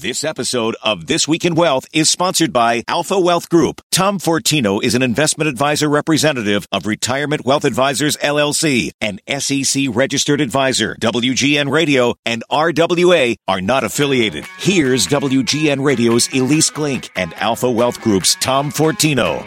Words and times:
This 0.00 0.22
episode 0.22 0.76
of 0.80 1.08
This 1.08 1.26
Week 1.26 1.44
in 1.44 1.56
Wealth 1.56 1.84
is 1.92 2.08
sponsored 2.08 2.52
by 2.52 2.84
Alpha 2.86 3.18
Wealth 3.18 3.48
Group. 3.48 3.80
Tom 3.90 4.20
Fortino 4.20 4.80
is 4.80 4.94
an 4.94 5.02
investment 5.02 5.48
advisor 5.48 5.88
representative 5.88 6.68
of 6.70 6.86
Retirement 6.86 7.44
Wealth 7.44 7.64
Advisors 7.64 8.16
LLC, 8.18 8.92
an 9.00 9.18
SEC 9.40 9.86
registered 9.90 10.40
advisor. 10.40 10.94
WGN 11.00 11.68
Radio 11.68 12.14
and 12.24 12.44
RWA 12.48 13.34
are 13.48 13.60
not 13.60 13.82
affiliated. 13.82 14.44
Here's 14.58 15.08
WGN 15.08 15.84
Radio's 15.84 16.28
Ilyce 16.28 16.70
Glink 16.70 17.10
and 17.16 17.34
Alpha 17.34 17.68
Wealth 17.68 18.00
Group's 18.00 18.36
Tom 18.36 18.70
Fortino. 18.70 19.44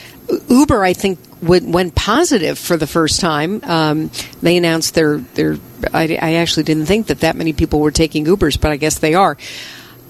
Uber, 0.49 0.83
I 0.83 0.93
think, 0.93 1.21
went 1.43 1.95
positive 1.95 2.59
for 2.59 2.77
the 2.77 2.87
first 2.87 3.21
time. 3.21 3.61
Um, 3.65 4.11
they 4.41 4.57
announced 4.57 4.95
their 4.95 5.19
their. 5.19 5.59
I, 5.93 6.17
I, 6.21 6.35
actually 6.35 6.63
didn't 6.63 6.87
think 6.87 7.09
that 7.09 7.21
that 7.21 7.37
many 7.37 7.53
people 7.53 7.81
were 7.81 7.91
taking 7.91 8.25
Ubers, 8.25 8.61
but 8.61 8.71
I 8.71 8.77
guess 8.77 9.01
they 9.01 9.15
are. 9.15 9.37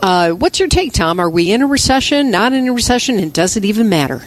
Uh, 0.00 0.30
what's 0.30 0.58
your 0.58 0.68
take, 0.68 0.92
Tom? 0.92 1.20
Are 1.20 1.30
we 1.30 1.50
in 1.50 1.62
a 1.62 1.66
recession? 1.66 2.30
Not 2.30 2.52
in 2.52 2.68
a 2.68 2.72
recession? 2.72 3.18
And 3.18 3.32
does 3.32 3.56
it 3.56 3.64
even 3.64 3.88
matter? 3.88 4.22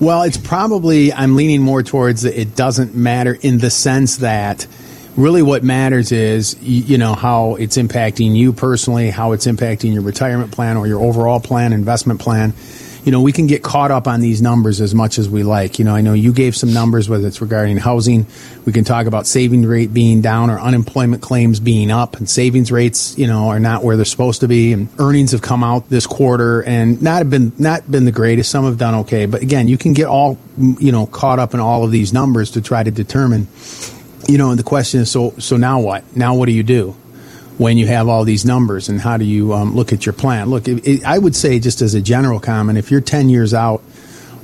Well, 0.00 0.22
it's 0.22 0.36
probably 0.36 1.12
I'm 1.12 1.34
leaning 1.34 1.62
more 1.62 1.82
towards 1.82 2.24
it 2.24 2.54
doesn't 2.54 2.94
matter 2.94 3.36
in 3.40 3.58
the 3.58 3.70
sense 3.70 4.18
that 4.18 4.66
really 5.16 5.42
what 5.42 5.64
matters 5.64 6.12
is 6.12 6.56
you 6.62 6.98
know 6.98 7.14
how 7.14 7.56
it's 7.56 7.76
impacting 7.76 8.36
you 8.36 8.52
personally, 8.52 9.10
how 9.10 9.32
it's 9.32 9.46
impacting 9.46 9.92
your 9.92 10.02
retirement 10.02 10.52
plan 10.52 10.76
or 10.76 10.86
your 10.86 11.00
overall 11.00 11.40
plan, 11.40 11.72
investment 11.72 12.20
plan 12.20 12.54
you 13.08 13.12
know, 13.12 13.22
we 13.22 13.32
can 13.32 13.46
get 13.46 13.62
caught 13.62 13.90
up 13.90 14.06
on 14.06 14.20
these 14.20 14.42
numbers 14.42 14.82
as 14.82 14.94
much 14.94 15.16
as 15.16 15.30
we 15.30 15.42
like. 15.42 15.78
You 15.78 15.86
know, 15.86 15.94
I 15.94 16.02
know 16.02 16.12
you 16.12 16.30
gave 16.30 16.54
some 16.54 16.74
numbers, 16.74 17.08
whether 17.08 17.26
it's 17.26 17.40
regarding 17.40 17.78
housing. 17.78 18.26
We 18.66 18.74
can 18.74 18.84
talk 18.84 19.06
about 19.06 19.26
saving 19.26 19.64
rate 19.64 19.94
being 19.94 20.20
down 20.20 20.50
or 20.50 20.60
unemployment 20.60 21.22
claims 21.22 21.58
being 21.58 21.90
up 21.90 22.16
and 22.16 22.28
savings 22.28 22.70
rates, 22.70 23.16
you 23.16 23.26
know, 23.26 23.48
are 23.48 23.60
not 23.60 23.82
where 23.82 23.96
they're 23.96 24.04
supposed 24.04 24.42
to 24.42 24.46
be. 24.46 24.74
And 24.74 24.90
earnings 24.98 25.32
have 25.32 25.40
come 25.40 25.64
out 25.64 25.88
this 25.88 26.06
quarter 26.06 26.62
and 26.62 27.00
not 27.00 27.20
have 27.20 27.30
been, 27.30 27.50
not 27.58 27.90
been 27.90 28.04
the 28.04 28.12
greatest. 28.12 28.50
Some 28.50 28.66
have 28.66 28.76
done 28.76 28.94
okay. 28.96 29.24
But 29.24 29.40
again, 29.40 29.68
you 29.68 29.78
can 29.78 29.94
get 29.94 30.04
all, 30.04 30.38
you 30.58 30.92
know, 30.92 31.06
caught 31.06 31.38
up 31.38 31.54
in 31.54 31.60
all 31.60 31.84
of 31.84 31.90
these 31.90 32.12
numbers 32.12 32.50
to 32.50 32.60
try 32.60 32.82
to 32.82 32.90
determine, 32.90 33.48
you 34.28 34.36
know, 34.36 34.50
and 34.50 34.58
the 34.58 34.64
question 34.64 35.00
is, 35.00 35.10
so, 35.10 35.30
so 35.38 35.56
now 35.56 35.80
what? 35.80 36.14
Now 36.14 36.34
what 36.34 36.44
do 36.44 36.52
you 36.52 36.62
do? 36.62 36.94
When 37.58 37.76
you 37.76 37.86
have 37.86 38.08
all 38.08 38.24
these 38.24 38.44
numbers 38.44 38.88
and 38.88 39.00
how 39.00 39.16
do 39.16 39.24
you 39.24 39.52
um, 39.52 39.74
look 39.74 39.92
at 39.92 40.06
your 40.06 40.12
plan? 40.12 40.48
Look, 40.48 40.68
it, 40.68 40.86
it, 40.86 41.04
I 41.04 41.18
would 41.18 41.36
say 41.36 41.58
just 41.58 41.82
as 41.82 41.94
a 41.94 42.00
general 42.00 42.40
comment, 42.40 42.78
if 42.78 42.90
you're 42.90 43.00
10 43.00 43.28
years 43.28 43.52
out 43.52 43.82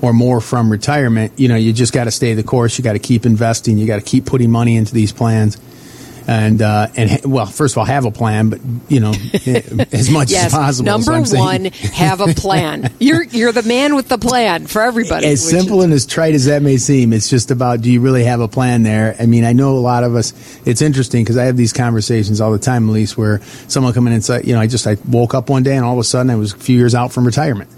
or 0.03 0.13
more 0.13 0.41
from 0.41 0.71
retirement, 0.71 1.33
you 1.37 1.49
know, 1.49 1.57
you 1.57 1.73
just 1.73 1.93
got 1.93 2.05
to 2.05 2.11
stay 2.11 2.35
the 2.35 2.43
course. 2.43 2.77
You 2.77 2.85
got 2.85 2.95
to 2.95 2.99
keep 2.99 3.25
investing. 3.25 3.79
You 3.79 3.87
got 3.87 3.97
to 3.97 4.05
keep 4.05 4.27
putting 4.27 4.51
money 4.51 4.77
into 4.77 4.93
these 4.93 5.13
plans 5.13 5.59
and 6.27 6.63
uh, 6.63 6.89
and 6.97 7.21
well, 7.25 7.47
first 7.47 7.75
of 7.75 7.79
all, 7.79 7.85
have 7.85 8.05
a 8.05 8.11
plan, 8.11 8.51
but 8.51 8.61
you 8.89 9.01
know, 9.01 9.11
as 9.93 10.11
much 10.11 10.31
yes, 10.31 10.47
as 10.47 10.53
possible. 10.53 10.87
Number 10.87 11.21
one, 11.21 11.67
have 11.67 12.21
a 12.21 12.33
plan. 12.35 12.93
You're 13.01 13.23
you're 13.25 13.53
the 13.53 13.63
man 13.63 13.95
with 13.95 14.09
the 14.09 14.19
plan 14.19 14.67
for 14.67 14.83
everybody. 14.83 15.27
As 15.27 15.47
simple 15.47 15.79
is- 15.79 15.85
and 15.85 15.93
as 15.93 16.07
trite 16.07 16.35
as 16.35 16.47
that 16.47 16.63
may 16.63 16.77
seem, 16.77 17.13
it's 17.13 17.29
just 17.29 17.51
about 17.51 17.83
do 17.83 17.91
you 17.93 18.01
really 18.01 18.25
have 18.25 18.41
a 18.41 18.49
plan 18.49 18.83
there? 18.83 19.15
I 19.19 19.27
mean, 19.27 19.45
I 19.45 19.53
know 19.53 19.77
a 19.77 19.81
lot 19.81 20.05
of 20.05 20.15
us. 20.15 20.33
It's 20.67 20.81
interesting 20.81 21.25
because 21.25 21.37
I 21.37 21.45
have 21.45 21.57
these 21.57 21.73
conversations 21.73 22.41
all 22.41 22.53
the 22.53 22.59
time, 22.59 22.89
Ilyce, 22.89 23.17
where 23.17 23.41
someone 23.69 23.93
come 23.93 24.07
in 24.07 24.13
and 24.13 24.25
say, 24.25 24.43
you 24.45 24.55
know, 24.55 24.61
I 24.61 24.67
just 24.67 24.87
I 24.87 24.97
woke 25.09 25.35
up 25.35 25.51
one 25.51 25.63
day 25.63 25.77
and 25.77 25.85
all 25.85 25.95
of 25.95 25.99
a 25.99 26.05
sudden 26.05 26.31
I 26.31 26.37
was 26.37 26.53
a 26.55 26.59
few 26.59 26.77
years 26.79 26.95
out 26.95 27.13
from 27.13 27.27
retirement, 27.27 27.71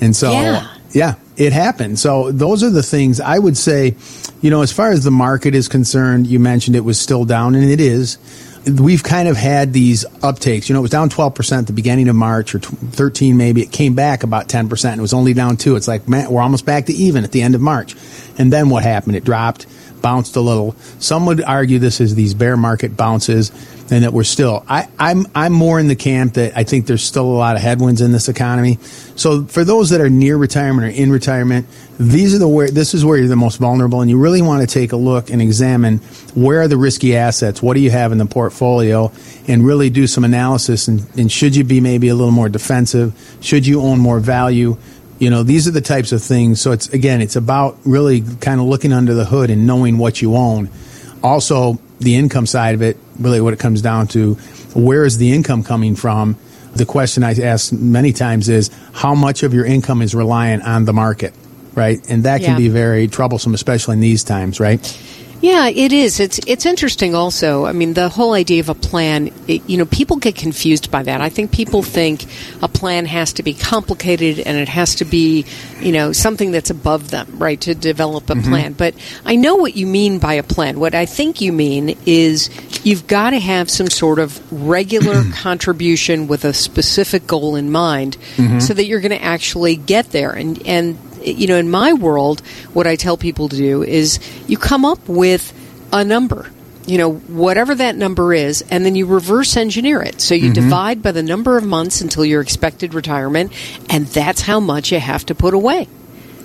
and 0.00 0.14
so 0.14 0.30
yeah, 0.32 0.68
yeah 0.92 1.14
it 1.38 1.52
happened. 1.52 1.98
So 1.98 2.32
those 2.32 2.62
are 2.62 2.70
the 2.70 2.82
things 2.82 3.20
I 3.20 3.38
would 3.38 3.56
say 3.56 3.94
you 4.40 4.50
know, 4.50 4.62
as 4.62 4.72
far 4.72 4.90
as 4.90 5.04
the 5.04 5.10
market 5.10 5.54
is 5.54 5.68
concerned, 5.68 6.26
you 6.26 6.38
mentioned 6.38 6.76
it 6.76 6.84
was 6.84 7.00
still 7.00 7.24
down, 7.24 7.54
and 7.54 7.64
it 7.64 7.80
is. 7.80 8.18
We've 8.66 9.02
kind 9.02 9.28
of 9.28 9.36
had 9.36 9.72
these 9.72 10.04
uptakes. 10.18 10.68
You 10.68 10.74
know, 10.74 10.80
it 10.80 10.82
was 10.82 10.90
down 10.90 11.08
12% 11.08 11.58
at 11.58 11.66
the 11.66 11.72
beginning 11.72 12.08
of 12.08 12.16
March 12.16 12.54
or 12.54 12.58
13 12.58 13.36
maybe. 13.36 13.62
It 13.62 13.72
came 13.72 13.94
back 13.94 14.24
about 14.24 14.48
10%. 14.48 14.96
It 14.96 15.00
was 15.00 15.14
only 15.14 15.32
down 15.32 15.56
2. 15.56 15.76
It's 15.76 15.88
like, 15.88 16.06
man, 16.06 16.30
we're 16.30 16.42
almost 16.42 16.66
back 16.66 16.86
to 16.86 16.92
even 16.92 17.24
at 17.24 17.32
the 17.32 17.42
end 17.42 17.54
of 17.54 17.60
March. 17.60 17.96
And 18.36 18.52
then 18.52 18.68
what 18.68 18.82
happened? 18.82 19.16
It 19.16 19.24
dropped, 19.24 19.66
bounced 20.00 20.36
a 20.36 20.40
little. 20.40 20.72
Some 20.98 21.26
would 21.26 21.42
argue 21.42 21.78
this 21.78 22.00
is 22.00 22.14
these 22.14 22.34
bear 22.34 22.56
market 22.56 22.96
bounces 22.96 23.50
and 23.90 24.04
that 24.04 24.12
we're 24.12 24.24
still 24.24 24.64
I, 24.68 24.88
I'm 24.98 25.26
I'm 25.34 25.52
more 25.52 25.80
in 25.80 25.88
the 25.88 25.96
camp 25.96 26.34
that 26.34 26.56
I 26.56 26.64
think 26.64 26.86
there's 26.86 27.02
still 27.02 27.24
a 27.24 27.38
lot 27.38 27.56
of 27.56 27.62
headwinds 27.62 28.00
in 28.00 28.12
this 28.12 28.28
economy. 28.28 28.78
So 29.16 29.44
for 29.44 29.64
those 29.64 29.90
that 29.90 30.00
are 30.00 30.10
near 30.10 30.36
retirement 30.36 30.86
or 30.86 30.90
in 30.90 31.10
retirement, 31.10 31.66
these 31.98 32.34
are 32.34 32.38
the 32.38 32.48
where 32.48 32.68
this 32.68 32.94
is 32.94 33.04
where 33.04 33.18
you're 33.18 33.28
the 33.28 33.36
most 33.36 33.58
vulnerable 33.58 34.00
and 34.00 34.10
you 34.10 34.18
really 34.18 34.42
want 34.42 34.68
to 34.68 34.72
take 34.72 34.92
a 34.92 34.96
look 34.96 35.30
and 35.30 35.40
examine 35.40 35.98
where 36.34 36.62
are 36.62 36.68
the 36.68 36.76
risky 36.76 37.16
assets, 37.16 37.62
what 37.62 37.74
do 37.74 37.80
you 37.80 37.90
have 37.90 38.12
in 38.12 38.18
the 38.18 38.26
portfolio, 38.26 39.10
and 39.46 39.64
really 39.64 39.90
do 39.90 40.06
some 40.06 40.24
analysis 40.24 40.88
and, 40.88 41.06
and 41.18 41.32
should 41.32 41.56
you 41.56 41.64
be 41.64 41.80
maybe 41.80 42.08
a 42.08 42.14
little 42.14 42.30
more 42.30 42.48
defensive, 42.48 43.14
should 43.40 43.66
you 43.66 43.80
own 43.80 43.98
more 43.98 44.20
value? 44.20 44.76
You 45.18 45.30
know, 45.30 45.42
these 45.42 45.66
are 45.66 45.72
the 45.72 45.80
types 45.80 46.12
of 46.12 46.22
things. 46.22 46.60
So 46.60 46.72
it's 46.72 46.88
again, 46.88 47.20
it's 47.20 47.36
about 47.36 47.78
really 47.84 48.22
kind 48.40 48.60
of 48.60 48.66
looking 48.66 48.92
under 48.92 49.14
the 49.14 49.24
hood 49.24 49.50
and 49.50 49.66
knowing 49.66 49.98
what 49.98 50.22
you 50.22 50.36
own. 50.36 50.70
Also, 51.22 51.78
the 51.98 52.14
income 52.14 52.46
side 52.46 52.74
of 52.74 52.82
it, 52.82 52.96
really 53.18 53.40
what 53.40 53.52
it 53.52 53.58
comes 53.58 53.82
down 53.82 54.06
to, 54.08 54.34
where 54.74 55.04
is 55.04 55.18
the 55.18 55.32
income 55.32 55.64
coming 55.64 55.96
from? 55.96 56.36
The 56.74 56.86
question 56.86 57.24
I 57.24 57.34
ask 57.34 57.72
many 57.72 58.12
times 58.12 58.48
is 58.48 58.70
how 58.92 59.14
much 59.14 59.42
of 59.42 59.52
your 59.52 59.64
income 59.64 60.02
is 60.02 60.14
reliant 60.14 60.62
on 60.62 60.84
the 60.84 60.92
market, 60.92 61.34
right? 61.74 61.98
And 62.08 62.22
that 62.24 62.40
can 62.40 62.50
yeah. 62.50 62.58
be 62.58 62.68
very 62.68 63.08
troublesome, 63.08 63.54
especially 63.54 63.94
in 63.94 64.00
these 64.00 64.22
times, 64.22 64.60
right? 64.60 64.80
Yeah, 65.40 65.68
it 65.68 65.92
is. 65.92 66.18
It's 66.18 66.38
it's 66.46 66.66
interesting. 66.66 67.14
Also, 67.14 67.64
I 67.64 67.72
mean, 67.72 67.94
the 67.94 68.08
whole 68.08 68.32
idea 68.32 68.60
of 68.60 68.68
a 68.68 68.74
plan. 68.74 69.30
It, 69.46 69.68
you 69.68 69.76
know, 69.78 69.86
people 69.86 70.16
get 70.16 70.34
confused 70.34 70.90
by 70.90 71.04
that. 71.04 71.20
I 71.20 71.28
think 71.28 71.52
people 71.52 71.82
think 71.82 72.24
a 72.60 72.68
plan 72.68 73.06
has 73.06 73.32
to 73.34 73.42
be 73.42 73.54
complicated 73.54 74.40
and 74.40 74.58
it 74.58 74.68
has 74.68 74.96
to 74.96 75.04
be, 75.04 75.46
you 75.80 75.92
know, 75.92 76.12
something 76.12 76.50
that's 76.50 76.70
above 76.70 77.10
them, 77.10 77.38
right, 77.38 77.60
to 77.62 77.74
develop 77.74 78.30
a 78.30 78.34
mm-hmm. 78.34 78.50
plan. 78.50 78.72
But 78.72 78.94
I 79.24 79.36
know 79.36 79.56
what 79.56 79.76
you 79.76 79.86
mean 79.86 80.18
by 80.18 80.34
a 80.34 80.42
plan. 80.42 80.80
What 80.80 80.94
I 80.94 81.06
think 81.06 81.40
you 81.40 81.52
mean 81.52 81.96
is 82.04 82.50
you've 82.84 83.06
got 83.06 83.30
to 83.30 83.38
have 83.38 83.70
some 83.70 83.88
sort 83.88 84.18
of 84.18 84.40
regular 84.52 85.22
contribution 85.32 86.26
with 86.26 86.44
a 86.44 86.52
specific 86.52 87.26
goal 87.26 87.54
in 87.54 87.70
mind, 87.70 88.16
mm-hmm. 88.36 88.58
so 88.58 88.74
that 88.74 88.86
you're 88.86 89.00
going 89.00 89.16
to 89.16 89.22
actually 89.22 89.76
get 89.76 90.10
there. 90.10 90.32
And 90.32 90.60
and 90.66 90.98
you 91.22 91.46
know, 91.46 91.56
in 91.56 91.70
my 91.70 91.92
world, 91.92 92.40
what 92.72 92.86
I 92.86 92.96
tell 92.96 93.16
people 93.16 93.48
to 93.48 93.56
do 93.56 93.82
is 93.82 94.18
you 94.46 94.56
come 94.56 94.84
up 94.84 95.08
with 95.08 95.52
a 95.92 96.04
number 96.04 96.50
you 96.88 96.96
know, 96.96 97.12
whatever 97.12 97.74
that 97.74 97.96
number 97.96 98.32
is, 98.32 98.64
and 98.70 98.84
then 98.84 98.94
you 98.94 99.04
reverse 99.04 99.56
engineer 99.58 100.00
it. 100.00 100.22
So 100.22 100.34
you 100.34 100.44
mm-hmm. 100.44 100.54
divide 100.54 101.02
by 101.02 101.12
the 101.12 101.22
number 101.22 101.58
of 101.58 101.64
months 101.64 102.00
until 102.00 102.24
your 102.24 102.40
expected 102.40 102.94
retirement, 102.94 103.52
and 103.90 104.06
that's 104.06 104.40
how 104.40 104.58
much 104.58 104.90
you 104.90 104.98
have 104.98 105.26
to 105.26 105.34
put 105.34 105.52
away. 105.52 105.86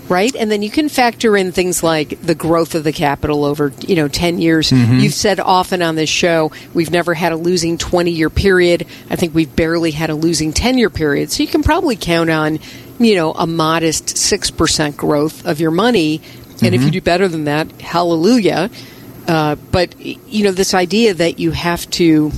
Right? 0.10 0.36
And 0.36 0.52
then 0.52 0.62
you 0.62 0.70
can 0.70 0.90
factor 0.90 1.38
in 1.38 1.54
things 1.54 1.82
like 1.82 2.22
the 2.22 2.36
growth 2.36 2.76
of 2.76 2.84
the 2.84 2.92
capital 2.92 3.46
over, 3.46 3.72
you 3.88 3.96
know, 3.96 4.10
10 4.10 4.38
years. 4.38 4.70
Mm-hmm. 4.70 5.00
You've 5.00 5.14
said 5.14 5.40
often 5.40 5.82
on 5.82 5.96
this 5.96 6.10
show, 6.10 6.52
we've 6.74 6.92
never 6.92 7.14
had 7.14 7.32
a 7.32 7.38
losing 7.38 7.78
20 7.78 8.12
year 8.12 8.30
period. 8.30 8.86
I 9.10 9.16
think 9.16 9.34
we've 9.34 9.56
barely 9.56 9.92
had 9.92 10.10
a 10.10 10.16
losing 10.16 10.52
10 10.52 10.78
year 10.78 10.90
period. 10.90 11.32
So 11.32 11.42
you 11.42 11.48
can 11.48 11.64
probably 11.64 11.96
count 11.96 12.30
on, 12.30 12.60
you 13.00 13.16
know, 13.16 13.32
a 13.34 13.48
modest 13.48 14.06
6% 14.06 14.96
growth 14.96 15.46
of 15.46 15.60
your 15.60 15.72
money. 15.72 16.16
And 16.16 16.24
mm-hmm. 16.24 16.66
if 16.66 16.74
you 16.74 16.80
mm-hmm. 16.80 16.90
do 16.92 17.02
better 17.02 17.28
than 17.28 17.46
that, 17.46 17.82
hallelujah. 17.82 18.70
Uh, 19.28 19.56
but, 19.72 20.00
you 20.00 20.44
know, 20.44 20.52
this 20.52 20.74
idea 20.74 21.14
that 21.14 21.40
you 21.40 21.52
have 21.52 21.90
to, 21.92 22.32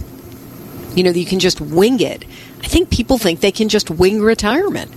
you 0.96 1.04
know, 1.04 1.12
you 1.12 1.26
can 1.26 1.40
just 1.40 1.60
wing 1.60 2.00
it. 2.00 2.24
I 2.64 2.68
think 2.68 2.90
people 2.90 3.18
think 3.18 3.42
they 3.42 3.52
can 3.52 3.70
just 3.70 3.90
wing 3.90 4.22
retirement. 4.22 4.92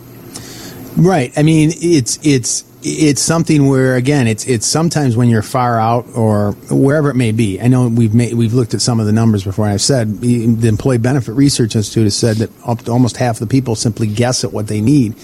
Right. 0.97 1.33
I 1.37 1.43
mean, 1.43 1.71
it's, 1.75 2.19
it's, 2.23 2.65
it's 2.81 3.21
something 3.21 3.67
where 3.67 3.97
again 3.97 4.29
it's 4.29 4.47
it's 4.47 4.65
sometimes 4.65 5.17
when 5.17 5.29
you're 5.29 5.43
far 5.43 5.81
out 5.81 6.07
or 6.15 6.53
wherever 6.71 7.11
it 7.11 7.17
may 7.17 7.33
be. 7.33 7.61
I 7.61 7.67
know 7.67 7.89
we've 7.89 8.15
made, 8.15 8.35
we've 8.35 8.55
looked 8.55 8.73
at 8.73 8.81
some 8.81 9.01
of 9.01 9.07
the 9.07 9.13
numbers 9.13 9.43
before. 9.43 9.67
I've 9.67 9.81
said 9.81 10.21
the 10.21 10.69
Employee 10.69 10.99
Benefit 10.99 11.33
Research 11.33 11.75
Institute 11.75 12.05
has 12.05 12.17
said 12.17 12.37
that 12.37 12.89
almost 12.89 13.17
half 13.17 13.41
the 13.41 13.49
people 13.49 13.75
simply 13.75 14.07
guess 14.07 14.45
at 14.45 14.53
what 14.53 14.69
they 14.69 14.81
need 14.81 15.17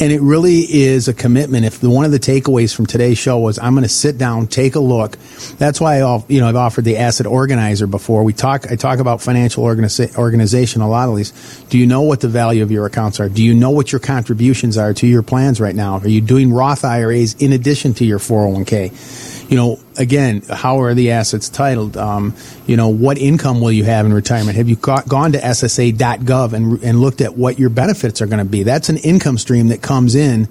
and 0.00 0.10
it 0.10 0.22
really 0.22 0.60
is 0.60 1.08
a 1.08 1.14
commitment. 1.14 1.66
If 1.66 1.80
the, 1.80 1.90
one 1.90 2.06
of 2.06 2.10
the 2.10 2.18
takeaways 2.18 2.74
from 2.74 2.86
today's 2.86 3.18
show 3.18 3.38
was, 3.38 3.58
I'm 3.58 3.74
going 3.74 3.82
to 3.82 3.88
sit 3.88 4.16
down, 4.16 4.46
take 4.46 4.74
a 4.74 4.80
look. 4.80 5.18
That's 5.58 5.80
why 5.80 6.00
I, 6.00 6.24
you 6.26 6.40
know, 6.40 6.48
I've 6.48 6.56
offered 6.56 6.84
the 6.84 6.96
asset 6.96 7.26
organizer 7.26 7.86
before. 7.86 8.24
We 8.24 8.32
talk, 8.32 8.70
I 8.72 8.76
talk 8.76 8.98
about 8.98 9.20
financial 9.20 9.62
organiza- 9.62 10.16
organization 10.16 10.80
a 10.80 10.88
lot 10.88 11.10
of 11.10 11.16
these. 11.16 11.32
Do 11.68 11.78
you 11.78 11.86
know 11.86 12.00
what 12.00 12.20
the 12.20 12.28
value 12.28 12.62
of 12.62 12.70
your 12.70 12.86
accounts 12.86 13.20
are? 13.20 13.28
Do 13.28 13.42
you 13.42 13.54
know 13.54 13.70
what 13.70 13.92
your 13.92 14.00
contributions 14.00 14.78
are 14.78 14.94
to 14.94 15.06
your 15.06 15.22
plans 15.22 15.60
right 15.60 15.74
now? 15.74 15.98
Are 15.98 16.08
you 16.08 16.22
doing 16.22 16.50
Roth 16.50 16.84
IRAs 16.84 17.34
in 17.34 17.52
addition 17.52 17.92
to 17.94 18.04
your 18.06 18.18
401k? 18.18 19.39
You 19.50 19.56
know, 19.56 19.80
again, 19.96 20.42
how 20.48 20.80
are 20.80 20.94
the 20.94 21.10
assets 21.10 21.48
titled? 21.48 21.96
Um, 21.96 22.34
you 22.66 22.76
know, 22.76 22.88
what 22.88 23.18
income 23.18 23.60
will 23.60 23.72
you 23.72 23.82
have 23.82 24.06
in 24.06 24.12
retirement? 24.12 24.56
Have 24.56 24.68
you 24.68 24.76
got, 24.76 25.08
gone 25.08 25.32
to 25.32 25.38
SSA.gov 25.38 26.52
and, 26.52 26.80
and 26.84 27.00
looked 27.00 27.20
at 27.20 27.36
what 27.36 27.58
your 27.58 27.68
benefits 27.68 28.22
are 28.22 28.26
going 28.26 28.38
to 28.38 28.44
be? 28.44 28.62
That's 28.62 28.88
an 28.88 28.98
income 28.98 29.38
stream 29.38 29.68
that 29.68 29.82
comes 29.82 30.14
in. 30.14 30.48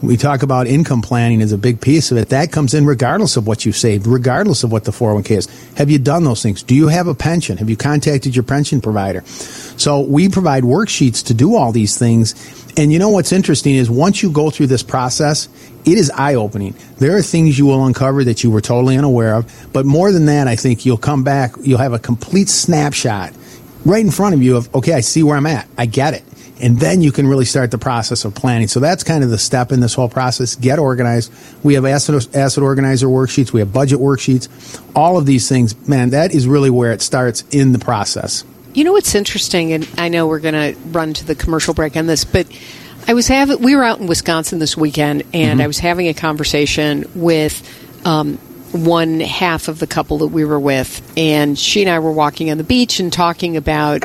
We 0.00 0.16
talk 0.16 0.44
about 0.44 0.68
income 0.68 1.02
planning 1.02 1.42
as 1.42 1.50
a 1.50 1.58
big 1.58 1.80
piece 1.80 2.12
of 2.12 2.18
it. 2.18 2.28
That 2.28 2.52
comes 2.52 2.72
in 2.72 2.86
regardless 2.86 3.36
of 3.36 3.48
what 3.48 3.66
you've 3.66 3.76
saved, 3.76 4.06
regardless 4.06 4.62
of 4.62 4.70
what 4.70 4.84
the 4.84 4.92
401k 4.92 5.30
is. 5.38 5.72
Have 5.76 5.90
you 5.90 5.98
done 5.98 6.22
those 6.22 6.42
things? 6.42 6.62
Do 6.62 6.76
you 6.76 6.86
have 6.86 7.08
a 7.08 7.14
pension? 7.14 7.56
Have 7.56 7.68
you 7.68 7.76
contacted 7.76 8.36
your 8.36 8.44
pension 8.44 8.80
provider? 8.80 9.24
So 9.24 10.02
we 10.02 10.28
provide 10.28 10.62
worksheets 10.62 11.26
to 11.26 11.34
do 11.34 11.56
all 11.56 11.72
these 11.72 11.98
things. 11.98 12.34
And 12.76 12.92
you 12.92 12.98
know 12.98 13.08
what's 13.08 13.32
interesting 13.32 13.74
is 13.74 13.90
once 13.90 14.22
you 14.22 14.30
go 14.30 14.50
through 14.50 14.66
this 14.68 14.82
process, 14.82 15.48
it 15.86 15.98
is 15.98 16.10
eye 16.10 16.34
opening. 16.34 16.74
There 16.98 17.16
are 17.16 17.22
things 17.22 17.58
you 17.58 17.64
will 17.64 17.86
uncover 17.86 18.24
that 18.24 18.42
you 18.42 18.50
were 18.50 18.60
totally 18.60 18.98
unaware 18.98 19.36
of. 19.36 19.68
But 19.72 19.86
more 19.86 20.10
than 20.10 20.26
that, 20.26 20.48
I 20.48 20.56
think 20.56 20.84
you'll 20.84 20.96
come 20.98 21.22
back, 21.22 21.54
you'll 21.62 21.78
have 21.78 21.92
a 21.92 21.98
complete 21.98 22.48
snapshot 22.48 23.32
right 23.84 24.04
in 24.04 24.10
front 24.10 24.34
of 24.34 24.42
you 24.42 24.56
of, 24.56 24.74
okay, 24.74 24.92
I 24.92 25.00
see 25.00 25.22
where 25.22 25.36
I'm 25.36 25.46
at. 25.46 25.68
I 25.78 25.86
get 25.86 26.14
it. 26.14 26.24
And 26.60 26.80
then 26.80 27.02
you 27.02 27.12
can 27.12 27.26
really 27.26 27.44
start 27.44 27.70
the 27.70 27.78
process 27.78 28.24
of 28.24 28.34
planning. 28.34 28.66
So 28.66 28.80
that's 28.80 29.04
kind 29.04 29.22
of 29.22 29.30
the 29.30 29.38
step 29.38 29.70
in 29.70 29.80
this 29.80 29.94
whole 29.94 30.08
process. 30.08 30.56
Get 30.56 30.78
organized. 30.78 31.32
We 31.62 31.74
have 31.74 31.84
asset, 31.84 32.34
asset 32.34 32.64
organizer 32.64 33.06
worksheets. 33.06 33.52
We 33.52 33.60
have 33.60 33.72
budget 33.72 34.00
worksheets. 34.00 34.48
All 34.96 35.18
of 35.18 35.26
these 35.26 35.48
things, 35.48 35.76
man, 35.86 36.10
that 36.10 36.34
is 36.34 36.48
really 36.48 36.70
where 36.70 36.92
it 36.92 37.02
starts 37.02 37.44
in 37.52 37.72
the 37.72 37.78
process. 37.78 38.42
You 38.72 38.84
know 38.84 38.92
what's 38.92 39.14
interesting, 39.14 39.72
and 39.72 39.88
I 39.96 40.08
know 40.08 40.26
we're 40.26 40.40
going 40.40 40.74
to 40.74 40.78
run 40.88 41.14
to 41.14 41.24
the 41.24 41.34
commercial 41.34 41.74
break 41.74 41.96
on 41.96 42.06
this, 42.06 42.24
but 42.24 42.46
I 43.08 43.14
was 43.14 43.28
having, 43.28 43.62
we 43.62 43.76
were 43.76 43.84
out 43.84 44.00
in 44.00 44.06
Wisconsin 44.06 44.58
this 44.58 44.76
weekend, 44.76 45.22
and 45.32 45.58
mm-hmm. 45.58 45.60
I 45.60 45.66
was 45.66 45.78
having 45.78 46.08
a 46.08 46.14
conversation 46.14 47.04
with 47.14 47.62
um, 48.04 48.38
one 48.72 49.20
half 49.20 49.68
of 49.68 49.78
the 49.78 49.86
couple 49.86 50.18
that 50.18 50.28
we 50.28 50.44
were 50.44 50.58
with, 50.58 51.12
and 51.16 51.58
she 51.58 51.82
and 51.82 51.90
I 51.90 52.00
were 52.00 52.12
walking 52.12 52.50
on 52.50 52.58
the 52.58 52.64
beach 52.64 52.98
and 52.98 53.12
talking 53.12 53.56
about 53.56 54.04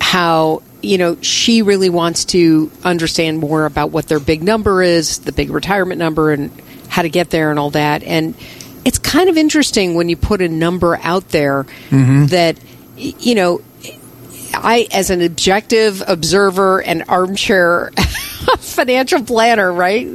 how 0.00 0.62
you 0.82 0.98
know 0.98 1.16
she 1.22 1.62
really 1.62 1.90
wants 1.90 2.26
to 2.26 2.70
understand 2.84 3.38
more 3.38 3.66
about 3.66 3.90
what 3.90 4.06
their 4.06 4.20
big 4.20 4.42
number 4.42 4.82
is, 4.82 5.18
the 5.20 5.32
big 5.32 5.50
retirement 5.50 5.98
number, 5.98 6.30
and 6.30 6.50
how 6.88 7.02
to 7.02 7.08
get 7.08 7.30
there 7.30 7.50
and 7.50 7.58
all 7.58 7.70
that. 7.70 8.04
And 8.04 8.34
it's 8.84 8.98
kind 8.98 9.28
of 9.28 9.36
interesting 9.36 9.94
when 9.94 10.08
you 10.08 10.16
put 10.16 10.40
a 10.40 10.48
number 10.48 10.96
out 11.02 11.28
there 11.30 11.64
mm-hmm. 11.90 12.26
that 12.26 12.58
you 12.96 13.34
know 13.34 13.60
I, 14.62 14.86
as 14.92 15.10
an 15.10 15.22
objective 15.22 16.02
observer 16.06 16.82
and 16.82 17.04
armchair 17.08 17.90
financial 18.58 19.22
planner, 19.22 19.72
right? 19.72 20.08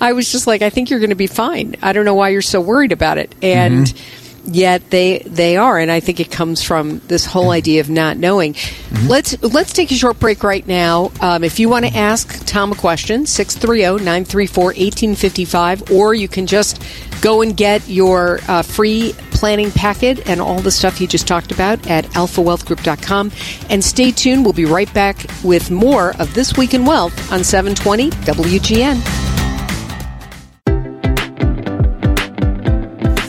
I 0.00 0.12
was 0.12 0.30
just 0.30 0.46
like, 0.46 0.62
I 0.62 0.70
think 0.70 0.90
you're 0.90 1.00
going 1.00 1.10
to 1.10 1.16
be 1.16 1.26
fine. 1.26 1.74
I 1.82 1.92
don't 1.92 2.04
know 2.04 2.14
why 2.14 2.28
you're 2.30 2.42
so 2.42 2.60
worried 2.60 2.92
about 2.92 3.18
it. 3.18 3.34
And 3.42 3.86
mm-hmm. 3.86 4.52
yet 4.52 4.88
they 4.90 5.18
they 5.20 5.56
are, 5.56 5.78
and 5.78 5.90
I 5.90 6.00
think 6.00 6.20
it 6.20 6.30
comes 6.30 6.62
from 6.62 7.00
this 7.08 7.24
whole 7.26 7.50
idea 7.50 7.80
of 7.80 7.90
not 7.90 8.16
knowing. 8.16 8.54
Mm-hmm. 8.54 9.08
Let's 9.08 9.42
let's 9.42 9.72
take 9.72 9.90
a 9.90 9.94
short 9.94 10.20
break 10.20 10.42
right 10.42 10.66
now. 10.66 11.10
Um, 11.20 11.44
if 11.44 11.60
you 11.60 11.68
want 11.68 11.84
to 11.86 11.96
ask 11.96 12.46
Tom 12.46 12.72
a 12.72 12.76
question, 12.76 13.24
630-934-1855, 13.24 15.90
or 15.90 16.14
you 16.14 16.28
can 16.28 16.46
just 16.46 16.82
go 17.20 17.42
and 17.42 17.56
get 17.56 17.88
your 17.88 18.40
uh, 18.48 18.62
free 18.62 19.14
planning 19.38 19.70
packet 19.70 20.28
and 20.28 20.40
all 20.40 20.58
the 20.60 20.70
stuff 20.70 21.00
you 21.00 21.06
just 21.06 21.28
talked 21.28 21.52
about 21.52 21.88
at 21.88 22.04
alphawealthgroup.com. 22.06 23.30
And 23.70 23.84
stay 23.84 24.10
tuned. 24.10 24.44
We'll 24.44 24.52
be 24.52 24.64
right 24.64 24.92
back 24.92 25.24
with 25.44 25.70
more 25.70 26.10
of 26.20 26.34
This 26.34 26.56
Week 26.56 26.74
in 26.74 26.84
Wealth 26.84 27.32
on 27.32 27.44
720 27.44 28.10
WGN. 28.10 29.28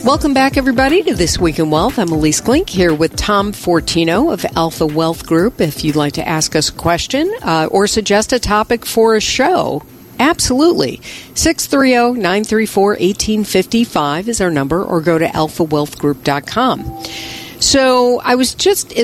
Welcome 0.04 0.34
back, 0.34 0.56
everybody, 0.56 1.04
to 1.04 1.14
This 1.14 1.38
Week 1.38 1.60
in 1.60 1.70
Wealth. 1.70 1.96
I'm 1.96 2.08
Ilyce 2.08 2.42
Glink 2.42 2.68
here 2.68 2.92
with 2.92 3.14
Tom 3.14 3.52
Fortino 3.52 4.32
of 4.32 4.44
Alpha 4.56 4.84
Wealth 4.84 5.24
Group. 5.24 5.60
If 5.60 5.84
you'd 5.84 5.94
like 5.94 6.14
to 6.14 6.26
ask 6.26 6.56
us 6.56 6.70
a 6.70 6.72
question 6.72 7.32
uh, 7.42 7.68
or 7.70 7.86
suggest 7.86 8.32
a 8.32 8.40
topic 8.40 8.84
for 8.84 9.14
a 9.14 9.20
show, 9.20 9.84
Absolutely. 10.20 10.98
630-934-1855 11.34 14.28
is 14.28 14.40
our 14.40 14.50
number 14.50 14.84
or 14.84 15.00
go 15.00 15.18
to 15.18 15.26
alphawealthgroup.com. 15.26 17.04
So 17.60 18.20
I 18.20 18.36
was 18.36 18.54
just 18.54 18.96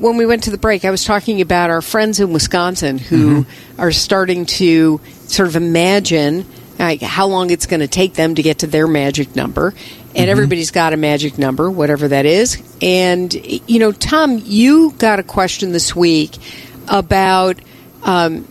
when 0.00 0.16
we 0.16 0.26
went 0.26 0.42
to 0.44 0.50
the 0.50 0.58
break, 0.58 0.84
I 0.84 0.90
was 0.90 1.04
talking 1.04 1.40
about 1.40 1.70
our 1.70 1.80
friends 1.80 2.20
in 2.20 2.32
Wisconsin 2.32 2.98
who 2.98 3.44
mm-hmm. 3.44 3.80
are 3.80 3.92
starting 3.92 4.46
to 4.46 5.00
sort 5.28 5.48
of 5.48 5.56
imagine 5.56 6.44
like 6.78 7.00
how 7.00 7.26
long 7.26 7.50
it's 7.50 7.66
going 7.66 7.80
to 7.80 7.88
take 7.88 8.14
them 8.14 8.34
to 8.34 8.42
get 8.42 8.58
to 8.60 8.66
their 8.66 8.86
magic 8.86 9.36
number. 9.36 9.68
And 9.68 9.76
mm-hmm. 9.76 10.28
everybody's 10.28 10.70
got 10.70 10.92
a 10.92 10.98
magic 10.98 11.38
number, 11.38 11.70
whatever 11.70 12.08
that 12.08 12.26
is. 12.26 12.62
And 12.82 13.34
you 13.68 13.78
know, 13.78 13.92
Tom, 13.92 14.42
you 14.44 14.92
got 14.92 15.18
a 15.18 15.22
question 15.22 15.72
this 15.72 15.96
week 15.96 16.36
about 16.88 17.58
um, 18.02 18.46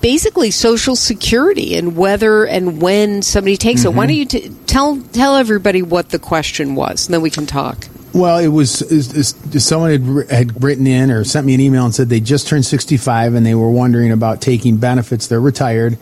basically 0.00 0.50
Social 0.50 0.96
Security 0.96 1.76
and 1.76 1.96
whether 1.96 2.44
and 2.44 2.80
when 2.80 3.22
somebody 3.22 3.56
takes 3.56 3.80
mm-hmm. 3.82 3.90
it. 3.90 3.96
Why 3.96 4.06
don't 4.06 4.16
you 4.16 4.26
t- 4.26 4.50
tell 4.66 5.00
tell 5.12 5.36
everybody 5.36 5.82
what 5.82 6.10
the 6.10 6.18
question 6.18 6.74
was, 6.74 7.06
and 7.06 7.14
then 7.14 7.20
we 7.22 7.30
can 7.30 7.46
talk. 7.46 7.86
Well, 8.12 8.38
it 8.38 8.48
was, 8.48 8.82
it 8.82 9.16
was, 9.16 9.64
someone 9.64 9.90
had, 9.90 10.30
had 10.30 10.62
written 10.64 10.86
in 10.86 11.12
or 11.12 11.22
sent 11.22 11.46
me 11.46 11.54
an 11.54 11.60
email 11.60 11.84
and 11.84 11.94
said 11.94 12.08
they 12.08 12.18
just 12.18 12.48
turned 12.48 12.66
65 12.66 13.34
and 13.34 13.46
they 13.46 13.54
were 13.54 13.70
wondering 13.70 14.10
about 14.10 14.40
taking 14.40 14.78
benefits. 14.78 15.28
They're 15.28 15.40
retired. 15.40 15.96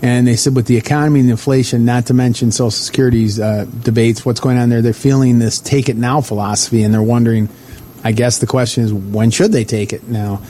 And 0.00 0.26
they 0.26 0.34
said, 0.34 0.56
with 0.56 0.66
the 0.66 0.78
economy 0.78 1.20
and 1.20 1.30
inflation, 1.30 1.84
not 1.84 2.06
to 2.06 2.14
mention 2.14 2.52
Social 2.52 2.70
Security's 2.70 3.38
uh, 3.38 3.66
debates, 3.82 4.24
what's 4.24 4.40
going 4.40 4.56
on 4.56 4.70
there, 4.70 4.82
they're 4.82 4.94
feeling 4.94 5.38
this 5.38 5.60
take 5.60 5.88
it 5.88 5.96
now 5.96 6.22
philosophy. 6.22 6.82
And 6.82 6.92
they're 6.92 7.02
wondering, 7.02 7.50
I 8.02 8.12
guess 8.12 8.38
the 8.38 8.46
question 8.46 8.82
is, 8.82 8.92
when 8.92 9.30
should 9.30 9.52
they 9.52 9.64
take 9.64 9.92
it 9.92 10.08
now? 10.08 10.40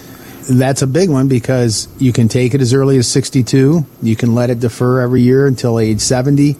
That's 0.48 0.82
a 0.82 0.86
big 0.86 1.10
one 1.10 1.28
because 1.28 1.88
you 1.98 2.12
can 2.12 2.28
take 2.28 2.54
it 2.54 2.60
as 2.60 2.74
early 2.74 2.96
as 2.98 3.08
62. 3.08 3.84
You 4.02 4.16
can 4.16 4.34
let 4.34 4.50
it 4.50 4.60
defer 4.60 5.00
every 5.00 5.22
year 5.22 5.46
until 5.46 5.78
age 5.78 6.00
70. 6.00 6.56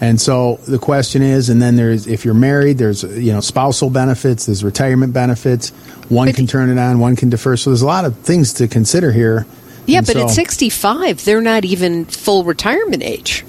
And 0.00 0.20
so 0.20 0.60
the 0.68 0.78
question 0.78 1.22
is, 1.22 1.48
and 1.48 1.60
then 1.60 1.74
there's 1.76 2.06
if 2.06 2.24
you're 2.24 2.34
married, 2.34 2.78
there's 2.78 3.02
you 3.02 3.32
know 3.32 3.40
spousal 3.40 3.90
benefits, 3.90 4.46
there's 4.46 4.62
retirement 4.62 5.12
benefits. 5.12 5.70
One 6.08 6.28
But- 6.28 6.36
can 6.36 6.46
turn 6.46 6.70
it 6.70 6.78
on, 6.78 7.00
one 7.00 7.16
can 7.16 7.30
defer. 7.30 7.56
So 7.56 7.70
there's 7.70 7.82
a 7.82 7.86
lot 7.86 8.04
of 8.04 8.16
things 8.18 8.52
to 8.54 8.68
consider 8.68 9.10
here. 9.12 9.46
Yeah, 9.86 9.98
And 9.98 10.06
but 10.06 10.16
at 10.16 10.30
65, 10.30 11.24
they're 11.24 11.40
not 11.40 11.64
even 11.64 12.04
full 12.04 12.44
retirement 12.44 13.02
age. 13.02 13.44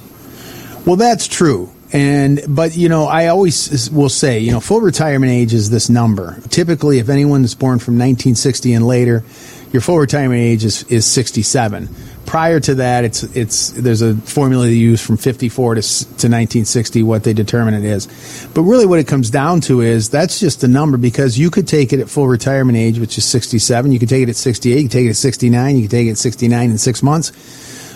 Well, 0.85 0.95
that's 0.95 1.27
true. 1.27 1.69
And 1.91 2.41
but 2.47 2.77
you 2.77 2.87
know, 2.87 3.05
I 3.05 3.27
always 3.27 3.89
will 3.89 4.09
say, 4.09 4.39
you 4.39 4.51
know, 4.51 4.59
full 4.59 4.81
retirement 4.81 5.31
age 5.31 5.53
is 5.53 5.69
this 5.71 5.89
number. 5.89 6.39
Typically, 6.49 6.99
if 6.99 7.09
anyone 7.09 7.43
is 7.43 7.55
born 7.55 7.79
from 7.79 7.95
1960 7.95 8.73
and 8.73 8.85
later, 8.85 9.23
your 9.71 9.81
full 9.81 9.97
retirement 9.97 10.39
age 10.39 10.63
is, 10.65 10.83
is 10.83 11.05
67. 11.05 11.89
Prior 12.25 12.59
to 12.59 12.75
that, 12.75 13.05
it's 13.05 13.23
it's 13.23 13.71
there's 13.71 14.03
a 14.03 14.13
formula 14.15 14.65
they 14.65 14.73
use 14.73 15.01
from 15.03 15.17
54 15.17 15.75
to 15.75 15.81
to 15.81 16.27
1960 16.27 17.01
what 17.01 17.23
they 17.23 17.33
determine 17.33 17.73
it 17.73 17.83
is. 17.83 18.05
But 18.53 18.61
really, 18.61 18.85
what 18.85 18.99
it 18.99 19.07
comes 19.07 19.31
down 19.31 19.61
to 19.61 19.81
is 19.81 20.09
that's 20.09 20.39
just 20.39 20.63
a 20.63 20.67
number 20.67 20.97
because 20.97 21.39
you 21.39 21.49
could 21.49 21.67
take 21.67 21.91
it 21.91 21.99
at 21.99 22.07
full 22.07 22.27
retirement 22.27 22.77
age, 22.77 22.99
which 22.99 23.17
is 23.17 23.25
67. 23.25 23.91
You 23.91 23.97
could 23.97 24.09
take 24.09 24.21
it 24.21 24.29
at 24.29 24.35
68. 24.35 24.75
You 24.75 24.83
could 24.83 24.91
take 24.91 25.05
it 25.07 25.09
at 25.09 25.15
69. 25.15 25.75
You 25.75 25.81
could 25.81 25.91
take 25.91 26.07
it 26.07 26.11
at 26.11 26.17
69 26.19 26.69
in 26.69 26.77
six 26.77 27.01
months. 27.01 27.31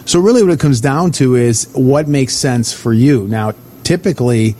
So 0.09 0.19
really, 0.19 0.41
what 0.41 0.51
it 0.51 0.59
comes 0.59 0.81
down 0.81 1.11
to 1.13 1.35
is 1.35 1.69
what 1.73 2.07
makes 2.07 2.35
sense 2.35 2.73
for 2.73 2.91
you. 2.91 3.27
Now, 3.27 3.53
typically, 3.83 4.55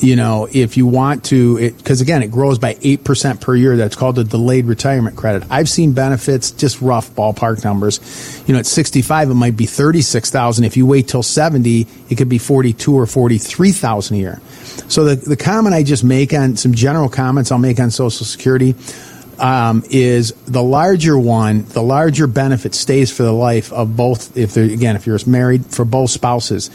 you 0.00 0.16
know, 0.16 0.48
if 0.50 0.76
you 0.76 0.86
want 0.86 1.26
to, 1.26 1.70
because 1.70 2.00
again, 2.00 2.22
it 2.22 2.30
grows 2.30 2.58
by 2.58 2.76
eight 2.82 3.04
percent 3.04 3.40
per 3.40 3.54
year. 3.54 3.76
That's 3.76 3.94
called 3.94 4.18
a 4.18 4.24
delayed 4.24 4.64
retirement 4.64 5.16
credit. 5.16 5.44
I've 5.50 5.68
seen 5.68 5.92
benefits, 5.92 6.50
just 6.50 6.80
rough 6.80 7.10
ballpark 7.10 7.62
numbers. 7.62 8.00
You 8.46 8.54
know, 8.54 8.58
at 8.58 8.66
sixty-five, 8.66 9.30
it 9.30 9.34
might 9.34 9.56
be 9.56 9.66
thirty-six 9.66 10.30
thousand. 10.30 10.64
If 10.64 10.76
you 10.76 10.86
wait 10.86 11.08
till 11.08 11.22
seventy, 11.22 11.86
it 12.08 12.16
could 12.16 12.28
be 12.28 12.38
forty-two 12.38 12.98
or 12.98 13.06
forty-three 13.06 13.72
thousand 13.72 14.16
a 14.16 14.20
year. 14.20 14.40
So 14.88 15.04
the 15.04 15.14
the 15.14 15.36
comment 15.36 15.74
I 15.74 15.84
just 15.84 16.02
make 16.02 16.32
on 16.32 16.56
some 16.56 16.74
general 16.74 17.08
comments 17.08 17.52
I'll 17.52 17.58
make 17.58 17.78
on 17.78 17.90
Social 17.90 18.26
Security 18.26 18.74
um, 19.38 19.84
is 19.90 20.32
the 20.46 20.62
larger 20.62 21.18
one, 21.18 21.64
the 21.66 21.82
larger 21.82 22.26
benefit 22.26 22.74
stays 22.74 23.14
for 23.14 23.22
the 23.22 23.32
life 23.32 23.72
of 23.72 23.96
both. 23.96 24.36
If 24.36 24.54
they're 24.54 24.64
again, 24.64 24.96
if 24.96 25.06
you're 25.06 25.18
married, 25.26 25.66
for 25.66 25.84
both 25.84 26.10
spouses, 26.10 26.70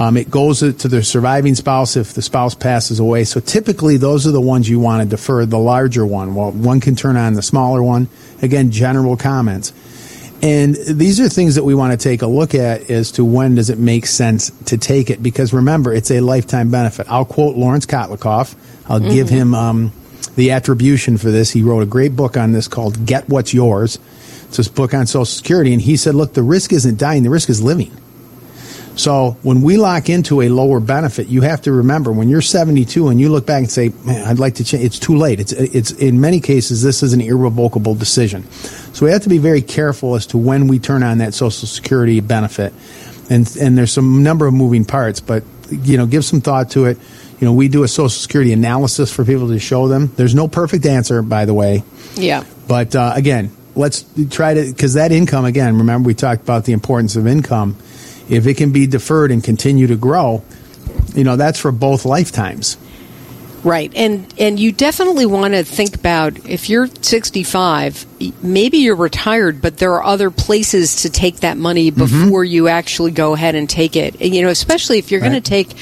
um, 0.00 0.16
it 0.16 0.30
goes 0.30 0.60
to 0.60 0.72
the 0.72 1.02
surviving 1.02 1.54
spouse 1.54 1.94
if 1.94 2.14
the 2.14 2.22
spouse 2.22 2.54
passes 2.54 3.00
away. 3.00 3.24
So 3.24 3.38
typically, 3.38 3.98
those 3.98 4.26
are 4.26 4.30
the 4.30 4.40
ones 4.40 4.66
you 4.66 4.80
want 4.80 5.02
to 5.02 5.08
defer. 5.08 5.44
The 5.44 5.58
larger 5.58 6.06
one, 6.06 6.34
well, 6.34 6.52
one 6.52 6.80
can 6.80 6.96
turn 6.96 7.18
on 7.18 7.34
the 7.34 7.42
smaller 7.42 7.82
one. 7.82 8.08
Again, 8.40 8.70
general 8.70 9.18
comments. 9.18 9.74
And 10.42 10.74
these 10.74 11.20
are 11.20 11.28
things 11.28 11.56
that 11.56 11.64
we 11.64 11.74
want 11.74 11.92
to 11.92 12.02
take 12.02 12.22
a 12.22 12.26
look 12.26 12.54
at 12.54 12.88
as 12.88 13.12
to 13.12 13.26
when 13.26 13.56
does 13.56 13.68
it 13.68 13.78
make 13.78 14.06
sense 14.06 14.50
to 14.64 14.78
take 14.78 15.10
it. 15.10 15.22
Because 15.22 15.52
remember, 15.52 15.92
it's 15.92 16.10
a 16.10 16.20
lifetime 16.20 16.70
benefit. 16.70 17.06
I'll 17.10 17.26
quote 17.26 17.56
Lawrence 17.58 17.84
Kotlikoff. 17.84 18.54
I'll 18.88 19.00
give 19.00 19.28
him 19.28 19.54
um, 19.54 19.92
the 20.34 20.52
attribution 20.52 21.18
for 21.18 21.30
this. 21.30 21.50
He 21.50 21.62
wrote 21.62 21.82
a 21.82 21.86
great 21.86 22.16
book 22.16 22.38
on 22.38 22.52
this 22.52 22.68
called 22.68 23.04
Get 23.04 23.28
What's 23.28 23.52
Yours. 23.52 23.98
It's 24.44 24.56
this 24.56 24.68
book 24.68 24.94
on 24.94 25.06
Social 25.06 25.26
Security. 25.26 25.74
And 25.74 25.82
he 25.82 25.98
said, 25.98 26.14
look, 26.14 26.32
the 26.32 26.42
risk 26.42 26.72
isn't 26.72 26.98
dying, 26.98 27.22
the 27.22 27.28
risk 27.28 27.50
is 27.50 27.62
living. 27.62 27.94
So 29.00 29.38
when 29.42 29.62
we 29.62 29.78
lock 29.78 30.10
into 30.10 30.42
a 30.42 30.50
lower 30.50 30.78
benefit, 30.78 31.28
you 31.28 31.40
have 31.40 31.62
to 31.62 31.72
remember 31.72 32.12
when 32.12 32.28
you're 32.28 32.42
72 32.42 33.08
and 33.08 33.18
you 33.18 33.30
look 33.30 33.46
back 33.46 33.60
and 33.60 33.70
say, 33.70 33.92
"Man, 34.04 34.26
I'd 34.26 34.38
like 34.38 34.56
to 34.56 34.64
change." 34.64 34.84
It's 34.84 34.98
too 34.98 35.16
late. 35.16 35.40
It's 35.40 35.52
it's 35.52 35.90
in 35.92 36.20
many 36.20 36.40
cases 36.40 36.82
this 36.82 37.02
is 37.02 37.14
an 37.14 37.22
irrevocable 37.22 37.94
decision. 37.94 38.44
So 38.92 39.06
we 39.06 39.12
have 39.12 39.22
to 39.22 39.30
be 39.30 39.38
very 39.38 39.62
careful 39.62 40.16
as 40.16 40.26
to 40.26 40.38
when 40.38 40.68
we 40.68 40.78
turn 40.78 41.02
on 41.02 41.18
that 41.18 41.32
Social 41.32 41.66
Security 41.66 42.20
benefit. 42.20 42.74
And 43.30 43.50
and 43.58 43.78
there's 43.78 43.90
some 43.90 44.22
number 44.22 44.46
of 44.46 44.52
moving 44.52 44.84
parts, 44.84 45.20
but 45.20 45.44
you 45.70 45.96
know, 45.96 46.04
give 46.04 46.26
some 46.26 46.42
thought 46.42 46.70
to 46.72 46.84
it. 46.84 46.98
You 47.40 47.46
know, 47.46 47.54
we 47.54 47.68
do 47.68 47.84
a 47.84 47.88
Social 47.88 48.10
Security 48.10 48.52
analysis 48.52 49.10
for 49.10 49.24
people 49.24 49.48
to 49.48 49.58
show 49.58 49.88
them. 49.88 50.12
There's 50.16 50.34
no 50.34 50.46
perfect 50.46 50.84
answer, 50.84 51.22
by 51.22 51.46
the 51.46 51.54
way. 51.54 51.84
Yeah. 52.16 52.44
But 52.68 52.94
uh, 52.94 53.12
again, 53.16 53.50
let's 53.74 54.04
try 54.28 54.52
to 54.52 54.66
because 54.66 54.94
that 54.94 55.10
income 55.10 55.46
again. 55.46 55.78
Remember, 55.78 56.06
we 56.06 56.12
talked 56.12 56.42
about 56.42 56.66
the 56.66 56.74
importance 56.74 57.16
of 57.16 57.26
income. 57.26 57.76
If 58.30 58.46
it 58.46 58.54
can 58.56 58.70
be 58.72 58.86
deferred 58.86 59.30
and 59.30 59.42
continue 59.42 59.86
to 59.88 59.96
grow, 59.96 60.42
you 61.14 61.24
know 61.24 61.36
that's 61.36 61.58
for 61.58 61.72
both 61.72 62.04
lifetimes. 62.04 62.76
Right. 63.62 63.92
And 63.94 64.32
and 64.38 64.58
you 64.58 64.72
definitely 64.72 65.26
want 65.26 65.52
to 65.52 65.64
think 65.64 65.94
about 65.94 66.48
if 66.48 66.70
you're 66.70 66.86
65, 66.86 68.06
maybe 68.42 68.78
you're 68.78 68.96
retired, 68.96 69.60
but 69.60 69.76
there 69.76 69.92
are 69.92 70.02
other 70.02 70.30
places 70.30 71.02
to 71.02 71.10
take 71.10 71.40
that 71.40 71.58
money 71.58 71.90
Mm-hmm. 71.90 72.24
before 72.24 72.42
you 72.42 72.68
actually 72.68 73.10
go 73.10 73.34
ahead 73.34 73.54
and 73.54 73.68
take 73.68 73.96
it. 73.96 74.18
And, 74.18 74.34
you 74.34 74.40
know, 74.40 74.48
especially 74.48 74.98
if 74.98 75.10
you're 75.10 75.20
going 75.20 75.32
to 75.34 75.42
take 75.42 75.74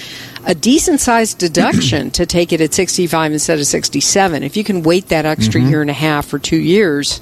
a 0.44 0.56
decent 0.56 0.98
sized 0.98 1.38
deduction 1.38 2.10
to 2.12 2.26
take 2.26 2.52
it 2.52 2.60
at 2.60 2.74
65 2.74 3.32
instead 3.32 3.60
of 3.60 3.66
67. 3.66 4.42
If 4.42 4.56
you 4.56 4.64
can 4.64 4.82
wait 4.82 5.08
that 5.08 5.24
extra 5.24 5.60
Mm-hmm. 5.60 5.70
year 5.70 5.80
and 5.82 5.90
a 5.90 5.94
half 5.94 6.34
or 6.34 6.40
2 6.40 6.56
years, 6.56 7.20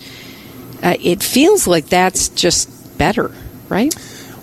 uh, 0.82 0.94
it 1.02 1.22
feels 1.22 1.66
like 1.66 1.86
that's 1.90 2.30
just 2.30 2.96
better, 2.96 3.30
right? 3.68 3.94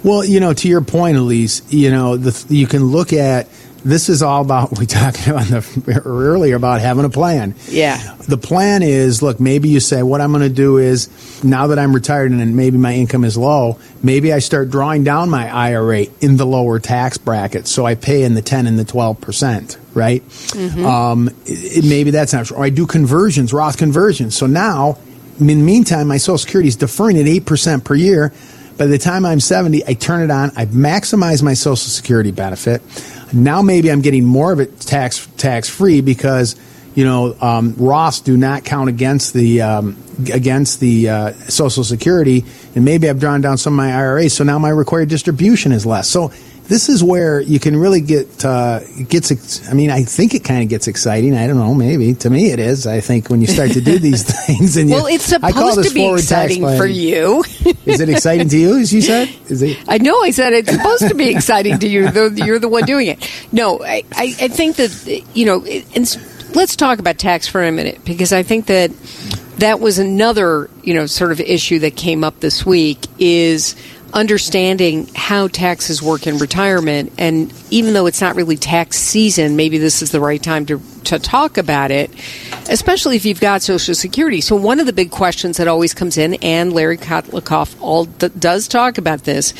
Well, 0.04 0.26
you 0.26 0.40
know, 0.40 0.54
to 0.54 0.68
your 0.68 0.82
point, 0.82 1.18
Ilyce, 1.18 1.72
you 1.72 1.90
know, 1.92 2.18
the, 2.18 2.54
you 2.54 2.68
can 2.68 2.86
look 2.86 3.14
at 3.14 3.48
this 3.86 4.08
is 4.08 4.22
all 4.24 4.42
about 4.42 4.78
we 4.80 4.86
talked 4.86 5.28
about 5.28 5.46
the, 5.48 6.02
earlier 6.06 6.56
about 6.56 6.82
having 6.82 7.06
a 7.06 7.10
plan. 7.10 7.56
Yeah. 7.68 8.16
The 8.28 8.38
plan 8.38 8.82
is 8.82 9.22
look, 9.22 9.40
maybe 9.40 9.70
you 9.70 9.80
say 9.80 10.04
what 10.04 10.22
I'm 10.22 10.32
going 10.32 10.44
to 10.44 10.50
do 10.50 10.78
is 10.78 11.44
now 11.44 11.68
that 11.68 11.80
I'm 11.80 11.94
retired 11.94 12.32
and 12.32 12.56
maybe 12.56 12.78
my 12.78 12.94
income 12.94 13.24
is 13.24 13.38
low, 13.38 13.78
maybe 14.02 14.32
I 14.32 14.40
start 14.40 14.70
drawing 14.70 15.04
down 15.04 15.30
my 15.30 15.50
IRA 15.50 16.06
in 16.22 16.38
the 16.38 16.46
lower 16.46 16.80
tax 16.80 17.18
bracket, 17.18 17.68
so 17.68 17.86
I 17.86 17.96
pay 17.96 18.24
in 18.24 18.34
the 18.34 18.42
10 18.42 18.68
and 18.68 18.80
the 18.80 18.86
12 18.86 19.20
percent, 19.22 19.78
right? 19.94 20.24
Um, 20.86 21.30
it, 21.46 21.84
maybe 21.86 22.12
that's 22.12 22.34
not 22.34 22.46
true. 22.46 22.58
Or 22.58 22.64
I 22.64 22.70
do 22.70 22.88
conversions, 22.88 23.54
Roth 23.54 23.78
conversions. 23.78 24.36
So 24.36 24.48
now, 24.48 24.98
in 25.40 25.48
the 25.48 25.56
meantime, 25.56 26.08
my 26.08 26.18
Social 26.18 26.38
Security 26.38 26.70
is 26.70 26.76
deferring 26.76 27.18
at 27.18 27.28
eight 27.28 27.46
percent 27.46 27.84
per 27.84 27.96
year. 27.96 28.32
By 28.78 28.88
the 28.88 28.98
time 28.98 29.26
I'm 29.26 29.40
70, 29.40 29.84
I 29.88 29.94
turn 29.94 30.24
it 30.24 30.32
on. 30.32 30.52
I 30.56 30.66
maximize 30.66 31.44
my 31.44 31.54
Social 31.54 31.76
Security 31.76 32.32
benefit. 32.32 32.82
Now 33.32 33.62
maybe 33.62 33.92
I'm 33.92 34.02
getting 34.02 34.26
more 34.26 34.52
of 34.52 34.60
it 34.60 34.80
tax 34.80 35.28
tax 35.38 35.70
free 35.70 36.02
because 36.02 36.56
you 36.96 37.04
know 37.04 37.36
um, 37.42 37.74
Roths 37.74 38.24
do 38.24 38.38
not 38.38 38.64
count 38.64 38.90
against 38.90 39.34
the 39.34 39.62
um, 39.62 40.02
against 40.32 40.80
the 40.80 41.10
uh, 41.10 41.34
Social 41.34 41.84
Security, 41.84 42.46
and 42.76 42.86
maybe 42.86 43.10
I've 43.10 43.20
drawn 43.20 43.42
down 43.42 43.58
some 43.58 43.74
of 43.74 43.78
my 43.78 43.94
IRA, 43.94 44.30
so 44.30 44.44
now 44.44 44.60
my 44.60 44.70
required 44.70 45.10
distribution 45.10 45.72
is 45.72 45.86
less. 45.86 46.08
So 46.08 46.32
this 46.66 46.90
is 46.90 47.04
where 47.04 47.42
you 47.42 47.60
can 47.60 47.76
really 47.76 48.02
get 48.02 48.44
uh, 48.46 48.80
gets. 49.10 49.32
ex- 49.32 49.70
I 49.70 49.74
mean, 49.74 49.90
I 49.92 50.04
think 50.04 50.34
it 50.34 50.44
kind 50.44 50.64
of 50.64 50.70
gets 50.70 50.88
exciting. 50.88 51.36
I 51.36 51.46
don't 51.48 51.58
know. 51.58 51.74
Maybe 51.74 52.14
to 52.16 52.30
me 52.30 52.52
it 52.52 52.60
is. 52.60 52.88
I 52.88 53.02
think 53.02 53.30
when 53.30 53.42
you 53.42 53.48
start 53.48 53.72
to 53.72 53.82
do 53.82 54.00
these 54.00 54.24
things, 54.46 54.78
and 54.78 54.90
you, 54.90 54.96
Well, 54.96 55.08
it's 55.08 55.26
supposed 55.26 55.88
to 55.88 55.94
be 55.94 56.06
exciting 56.12 56.62
for 56.62 56.86
you. 56.86 57.44
Is 57.86 58.00
it 58.00 58.10
exciting 58.10 58.50
to 58.50 58.58
you? 58.58 58.78
As 58.78 58.94
you 58.94 59.02
said, 59.02 59.30
is 59.50 59.62
it? 59.62 59.78
I 59.88 59.98
know 59.98 60.22
I 60.22 60.32
said 60.32 60.54
it's 60.54 60.72
supposed 60.72 61.08
to 61.08 61.16
be 61.16 61.30
exciting 61.30 61.80
to 61.80 61.88
you, 61.88 62.10
though 62.10 62.28
you're 62.28 62.60
the 62.60 62.70
one 62.70 62.84
doing 62.86 63.08
it. 63.08 63.30
No, 63.52 63.84
I, 63.84 64.04
I, 64.14 64.36
I 64.40 64.48
think 64.48 64.78
that, 64.78 65.24
you 65.34 65.46
know, 65.46 65.64
and 65.66 66.18
let's 66.56 66.76
talk 66.76 67.00
about 67.00 67.18
tax 67.18 67.48
for 67.48 67.64
a 67.64 67.72
minute, 67.72 68.04
because 68.06 68.32
I 68.32 68.44
think 68.44 68.68
that 68.68 68.92
that 69.58 69.80
was 69.80 70.00
another, 70.00 70.70
you 70.82 70.94
know, 70.94 71.06
sort 71.06 71.32
of 71.32 71.40
issue 71.40 71.80
that 71.80 71.96
came 71.96 72.24
up 72.24 72.40
this 72.40 72.66
week 72.66 73.00
is 73.20 73.76
understanding 74.14 75.10
how 75.16 75.48
taxes 75.48 76.02
work 76.02 76.28
in 76.28 76.38
retirement. 76.38 77.12
And 77.18 77.52
even 77.72 77.94
though 77.94 78.06
it's 78.06 78.22
not 78.22 78.36
really 78.36 78.58
tax 78.58 78.98
season, 78.98 79.56
maybe 79.56 79.80
this 79.80 80.02
is 80.02 80.12
the 80.12 80.20
right 80.20 80.42
time 80.42 80.66
to, 80.68 80.80
to 81.06 81.20
talk 81.20 81.58
about 81.58 81.92
it, 81.92 82.12
especially 82.70 83.16
if 83.16 83.26
you've 83.26 83.40
got 83.40 83.62
Social 83.62 83.96
Security. 83.96 84.42
So 84.42 84.56
one 84.56 84.80
of 84.80 84.86
the 84.86 84.94
big 84.94 85.12
questions 85.12 85.58
that 85.58 85.68
always 85.68 85.94
comes 85.94 86.18
in, 86.18 86.36
and 86.36 86.74
Larry 86.74 86.98
Kotlikoff 86.98 87.76
all 87.82 88.06
d- 88.06 88.30
does 88.38 88.68
talk 88.68 88.98
about 88.98 89.24
this, 89.24 89.54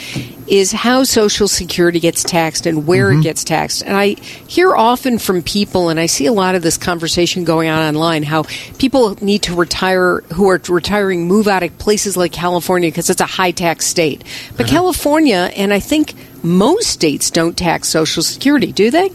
is 0.48 0.72
how 0.72 1.04
Social 1.04 1.48
Security 1.48 2.00
gets 2.00 2.24
taxed 2.24 2.66
and 2.66 2.86
where 2.86 3.10
it 3.10 3.14
mm-hmm. 3.14 3.22
gets 3.22 3.44
taxed. 3.44 3.84
And 3.84 3.96
I 3.96 4.16
hear 4.48 4.76
often 4.76 5.20
from 5.20 5.42
people, 5.42 5.90
and 5.90 6.00
I 6.00 6.06
see 6.06 6.26
a 6.26 6.34
lot 6.34 6.56
of 6.56 6.62
this 6.62 6.78
conversation 6.78 7.44
going 7.44 7.70
on 7.70 7.82
online, 7.96 8.24
how 8.24 8.44
people 8.78 9.16
need 9.24 9.44
to 9.44 9.56
retire, 9.56 10.22
who 10.34 10.50
are 10.50 10.62
retiring, 10.70 11.28
move 11.28 11.48
out 11.48 11.64
of 11.64 11.78
places 11.78 12.18
like 12.18 12.32
California 12.32 12.90
because 12.90 13.10
it's 13.10 13.22
a 13.22 13.26
high 13.26 13.52
tax 13.52 13.86
state. 13.86 14.24
But 14.58 14.66
uh-huh. 14.66 14.74
California, 14.74 15.52
and 15.56 15.74
I 15.74 15.80
think 15.80 16.14
most 16.44 16.90
states 16.90 17.32
don't 17.32 17.58
tax 17.58 17.88
Social 17.88 18.22
Security, 18.22 18.72
do 18.72 18.92
they? 18.92 19.12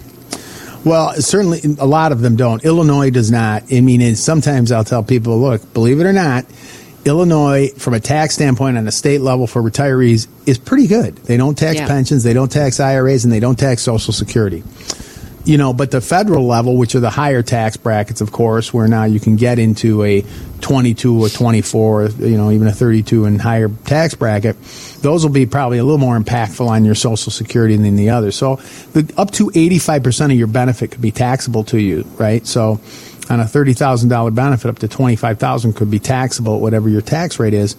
Well, 0.85 1.13
certainly 1.15 1.61
a 1.79 1.87
lot 1.87 2.13
of 2.13 2.21
them 2.21 2.37
don't. 2.37 2.65
Illinois 2.65 3.11
does 3.11 3.31
not. 3.31 3.65
I 3.73 3.81
mean, 3.81 4.01
and 4.01 4.17
sometimes 4.19 4.73
I'll 4.73 4.85
tell 4.85 5.03
people, 5.03 5.39
look, 5.41 5.73
believe 5.75 6.01
it 6.01 6.05
or 6.05 6.13
not, 6.13 6.47
Illinois, 7.05 7.69
from 7.77 7.95
a 7.95 8.01
tax 8.01 8.35
standpoint 8.35 8.77
on 8.79 8.87
a 8.87 8.93
state 8.93 9.21
level 9.21 9.47
for 9.47 9.63
retirees, 9.63 10.27
is 10.47 10.59
pretty 10.59 10.87
good. 10.87 11.17
They 11.17 11.37
don't 11.37 11.57
tax 11.57 11.77
Yeah. 11.79 11.87
pensions, 11.87 12.23
they 12.23 12.33
don't 12.33 12.51
tax 12.51 12.81
IRAs, 12.81 13.25
and 13.25 13.33
they 13.33 13.41
don't 13.41 13.59
tax 13.59 13.83
Social 13.83 14.13
Security. 14.13 14.63
You 15.49 15.57
know, 15.57 15.73
but 15.73 15.91
the 15.91 16.03
federal 16.03 16.47
level, 16.47 16.77
which 16.77 16.95
are 16.95 17.01
the 17.01 17.09
higher 17.09 17.43
tax 17.43 17.79
brackets, 17.79 18.21
of 18.21 18.31
course, 18.31 18.75
where 18.75 18.87
now 18.87 19.05
you 19.05 19.19
can 19.19 19.37
get 19.37 19.59
into 19.59 20.03
a 20.03 20.23
22 20.61 21.25
or 21.25 21.31
24, 21.31 22.09
you 22.19 22.37
know, 22.37 22.51
even 22.51 22.67
a 22.67 22.73
32 22.73 23.25
and 23.25 23.41
higher 23.41 23.71
tax 23.87 24.15
bracket, 24.15 24.61
those 25.01 25.25
will 25.25 25.33
be 25.33 25.47
probably 25.47 25.79
a 25.79 25.85
little 25.85 25.97
more 25.97 26.19
impactful 26.19 26.69
on 26.69 26.85
your 26.85 26.95
Social 26.95 27.33
Security 27.33 27.77
than 27.77 27.97
the 27.97 28.11
others. 28.11 28.37
So 28.37 28.57
the, 28.93 29.11
up 29.17 29.31
to 29.33 29.47
85% 29.47 30.27
of 30.27 30.33
your 30.33 30.49
benefit 30.49 30.91
could 30.91 31.01
be 31.01 31.13
taxable 31.13 31.65
to 31.65 31.79
you, 31.79 32.03
right? 32.19 32.47
So 32.47 32.73
on 33.31 33.41
a 33.41 33.45
$30,000 33.45 34.35
benefit, 34.35 34.69
up 34.69 34.79
to 34.81 34.89
25000 34.89 35.73
could 35.73 35.91
be 35.91 35.99
taxable 35.99 36.57
at 36.57 36.61
whatever 36.61 36.91
your 36.91 37.01
tax 37.01 37.41
rate 37.41 37.55
is. 37.55 37.75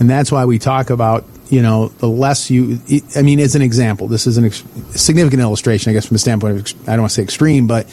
And 0.00 0.08
that's 0.08 0.32
why 0.32 0.46
we 0.46 0.58
talk 0.58 0.88
about 0.88 1.26
you 1.50 1.62
know, 1.62 1.88
the 1.88 2.08
less 2.08 2.48
you, 2.48 2.78
I 3.16 3.22
mean, 3.22 3.40
as 3.40 3.56
an 3.56 3.62
example, 3.62 4.06
this 4.06 4.26
is 4.26 4.38
a 4.38 4.42
ex- 4.42 4.62
significant 4.90 5.42
illustration, 5.42 5.90
I 5.90 5.94
guess, 5.94 6.06
from 6.06 6.14
the 6.14 6.20
standpoint 6.20 6.58
of, 6.58 6.88
I 6.88 6.92
don't 6.92 7.00
want 7.00 7.10
to 7.10 7.16
say 7.16 7.22
extreme, 7.22 7.66
but 7.66 7.86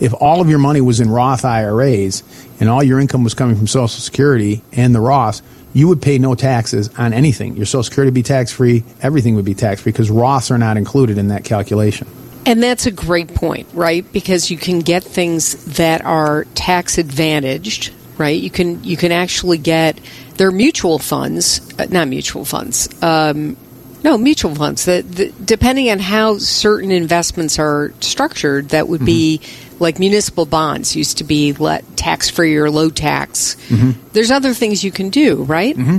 if 0.00 0.12
all 0.20 0.40
of 0.40 0.50
your 0.50 0.58
money 0.58 0.80
was 0.80 1.00
in 1.00 1.08
Roth 1.08 1.44
IRAs 1.44 2.24
and 2.58 2.68
all 2.68 2.82
your 2.82 2.98
income 2.98 3.22
was 3.22 3.34
coming 3.34 3.54
from 3.54 3.68
Social 3.68 3.88
Security 3.88 4.62
and 4.72 4.94
the 4.94 5.00
Roth, 5.00 5.42
you 5.72 5.86
would 5.88 6.02
pay 6.02 6.18
no 6.18 6.34
taxes 6.34 6.90
on 6.98 7.12
anything. 7.12 7.56
Your 7.56 7.66
Social 7.66 7.84
Security 7.84 8.08
would 8.08 8.14
be 8.14 8.22
tax 8.24 8.52
free, 8.52 8.84
everything 9.00 9.36
would 9.36 9.44
be 9.44 9.54
tax 9.54 9.82
free 9.82 9.92
because 9.92 10.10
Roths 10.10 10.50
are 10.50 10.58
not 10.58 10.76
included 10.76 11.16
in 11.16 11.28
that 11.28 11.44
calculation. 11.44 12.08
And 12.46 12.62
that's 12.62 12.86
a 12.86 12.90
great 12.90 13.34
point, 13.34 13.68
right? 13.72 14.10
Because 14.12 14.50
you 14.50 14.58
can 14.58 14.80
get 14.80 15.02
things 15.02 15.64
that 15.76 16.04
are 16.04 16.44
tax 16.54 16.98
advantaged, 16.98 17.92
right? 18.18 18.38
You 18.38 18.50
can 18.50 18.84
you 18.84 18.96
can 18.96 19.12
actually 19.12 19.58
get 19.58 19.98
there 20.36 20.48
are 20.48 20.52
mutual 20.52 20.98
funds, 20.98 21.60
uh, 21.78 21.86
not 21.90 22.08
mutual 22.08 22.44
funds. 22.44 22.88
Um, 23.02 23.56
no, 24.02 24.18
mutual 24.18 24.54
funds. 24.54 24.84
That 24.84 25.44
depending 25.44 25.90
on 25.90 25.98
how 25.98 26.38
certain 26.38 26.90
investments 26.90 27.58
are 27.58 27.92
structured, 28.00 28.70
that 28.70 28.86
would 28.88 29.00
mm-hmm. 29.00 29.06
be 29.06 29.40
like 29.80 29.98
municipal 29.98 30.44
bonds 30.46 30.94
used 30.94 31.18
to 31.18 31.24
be 31.24 31.52
let 31.52 31.96
tax 31.96 32.28
free 32.28 32.56
or 32.56 32.70
low 32.70 32.90
tax. 32.90 33.56
Mm-hmm. 33.68 34.08
There's 34.12 34.30
other 34.30 34.54
things 34.54 34.84
you 34.84 34.92
can 34.92 35.10
do, 35.10 35.42
right? 35.44 35.74
Mm-hmm. 35.74 35.98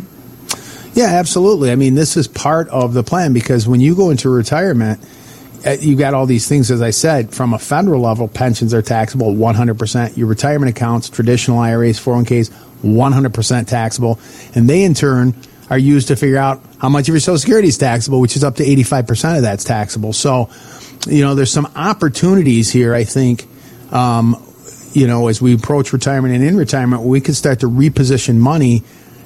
Yeah, 0.98 1.08
absolutely. 1.08 1.72
I 1.72 1.75
mean, 1.75 1.96
this 1.96 2.15
is 2.15 2.27
part 2.27 2.70
of 2.70 2.94
the 2.94 3.04
plan 3.04 3.34
because 3.34 3.68
when 3.68 3.82
you 3.82 3.96
go 3.96 4.12
into 4.12 4.30
retirement, 4.30 5.01
you 5.65 5.95
got 5.95 6.13
all 6.13 6.25
these 6.25 6.48
things, 6.48 6.69
as 6.69 6.81
I 6.81 6.91
said, 6.91 7.34
from 7.34 7.53
a 7.53 7.60
federal 7.60 8.01
level, 8.01 8.27
pensions 8.27 8.74
are 8.74 8.81
taxable 8.81 9.34
100%. 9.34 10.15
Your 10.15 10.27
retirement 10.27 10.69
accounts, 10.69 11.10
traditional 11.10 11.57
IRAs, 11.57 12.00
401ks, 12.00 12.51
100% 12.84 13.67
taxable. 13.67 14.19
And 14.53 14.69
they, 14.69 14.84
in 14.84 14.93
turn, 14.93 15.34
are 15.69 15.77
used 15.77 16.10
to 16.10 16.15
figure 16.15 16.38
out 16.38 16.62
how 16.79 16.89
much 16.89 17.10
of 17.10 17.15
your 17.15 17.19
Social 17.19 17.39
Security 17.39 17.67
is 17.67 17.77
taxable, 17.77 18.22
which 18.22 18.36
is 18.36 18.43
up 18.43 18.55
to 18.57 18.63
85% 18.63 19.38
of 19.38 19.41
that's 19.41 19.63
taxable. 19.63 20.13
So, 20.13 20.50
you 21.07 21.24
know, 21.24 21.34
there's 21.34 21.51
some 21.51 21.72
opportunities 21.75 22.72
here, 22.72 22.93
I 22.93 23.03
think, 23.03 23.48
um, 23.91 24.41
you 24.93 25.07
know, 25.07 25.27
as 25.27 25.41
we 25.41 25.55
approach 25.55 25.91
retirement 25.91 26.36
and 26.36 26.43
in 26.43 26.55
retirement, 26.55 27.01
we 27.01 27.22
can 27.22 27.34
start 27.34 27.62
to 27.62 27.67
reposition 27.67 28.38
money 28.38 28.84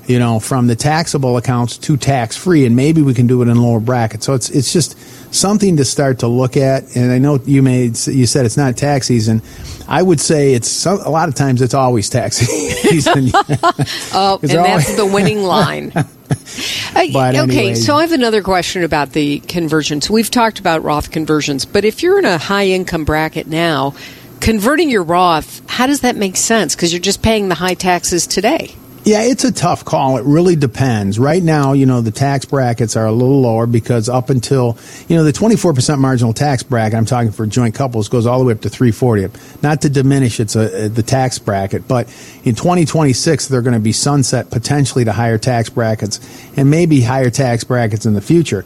you 0.10 0.18
know, 0.18 0.40
from 0.40 0.66
the 0.66 0.76
taxable 0.76 1.38
accounts 1.38 1.78
to 1.78 1.96
tax 1.96 2.36
free, 2.36 2.66
and 2.66 2.76
maybe 2.76 3.04
we 3.04 3.14
can 3.14 3.28
do 3.28 3.44
it 3.44 3.48
in 3.48 3.62
lower 3.62 3.80
brackets. 3.80 4.26
So 4.26 4.34
it's 4.34 4.50
it's 4.50 4.74
just 4.74 4.98
something 5.32 5.78
to 5.78 5.86
start 5.86 6.20
to 6.20 6.28
look 6.28 6.58
at. 6.58 6.96
And 6.96 7.12
I 7.12 7.20
know 7.20 7.40
you 7.46 7.62
made 7.62 7.96
you 8.08 8.26
said 8.26 8.44
it's 8.44 8.58
not 8.58 8.76
tax 8.76 9.06
season. 9.06 9.44
I 9.88 10.02
would 10.02 10.20
say 10.20 10.56
it's 10.56 10.86
a 10.88 10.96
lot 10.96 11.30
of 11.30 11.36
times 11.36 11.62
it's 11.62 11.76
always 11.76 12.10
tax 12.10 12.38
season. 12.38 13.30
oh, 14.14 14.40
and 14.42 14.50
that's 14.50 14.96
the 14.96 15.06
winning 15.06 15.44
line. 15.44 15.94
Uh, 16.96 17.34
okay, 17.44 17.74
so 17.76 17.96
I 17.96 18.02
have 18.02 18.12
another 18.12 18.44
question 18.44 18.84
about 18.84 19.14
the 19.14 19.40
conversions. 19.40 20.10
We've 20.10 20.30
talked 20.30 20.60
about 20.60 20.84
Roth 20.84 21.12
conversions, 21.12 21.66
but 21.66 21.86
if 21.86 22.04
you're 22.04 22.20
in 22.20 22.26
a 22.26 22.38
high 22.38 22.68
income 22.68 23.06
bracket 23.06 23.48
now, 23.48 23.96
converting 24.40 24.90
your 24.90 25.04
Roth, 25.04 25.62
how 25.68 25.88
does 25.88 26.02
that 26.02 26.16
make 26.16 26.36
sense? 26.36 26.76
Because 26.76 26.92
you're 26.92 27.02
just 27.02 27.22
paying 27.22 27.50
the 27.50 27.56
high 27.56 27.74
taxes 27.74 28.28
today. 28.28 28.76
Yeah, 29.10 29.24
it's 29.24 29.44
a 29.44 29.52
tough 29.52 29.86
call. 29.86 30.18
It 30.18 30.24
really 30.24 30.56
depends. 30.56 31.18
Right 31.18 31.42
now, 31.42 31.74
you 31.74 31.88
know, 31.88 32.02
the 32.02 32.12
tax 32.12 32.46
brackets 32.46 32.96
are 32.96 33.08
a 33.08 33.12
little 33.12 33.42
lower 33.42 33.66
because 33.66 34.08
up 34.08 34.30
until, 34.30 34.78
you 35.08 35.16
know, 35.16 35.24
the 35.24 35.34
24% 35.34 35.98
marginal 35.98 36.32
tax 36.32 36.62
bracket, 36.62 36.96
I'm 36.96 37.06
talking 37.06 37.32
for 37.32 37.48
joint 37.48 37.74
couples, 37.74 38.08
goes 38.08 38.28
all 38.28 38.38
the 38.38 38.46
way 38.46 38.54
up 38.54 38.62
to 38.62 38.70
340. 38.70 39.30
Not 39.64 39.82
to 39.82 39.90
diminish 39.90 40.40
it's 40.40 40.56
a, 40.56 40.86
uh, 40.86 40.88
the 40.90 41.02
tax 41.02 41.40
bracket, 41.40 41.88
but 41.88 42.06
in 42.44 42.54
2026, 42.54 43.48
they're 43.48 43.64
going 43.64 43.74
to 43.74 43.80
be 43.80 43.94
sunset 43.94 44.52
potentially 44.52 45.06
to 45.06 45.12
higher 45.12 45.40
tax 45.40 45.72
brackets 45.72 46.20
and 46.56 46.70
maybe 46.70 47.02
higher 47.02 47.32
tax 47.32 47.64
brackets 47.64 48.06
in 48.06 48.14
the 48.14 48.22
future. 48.22 48.64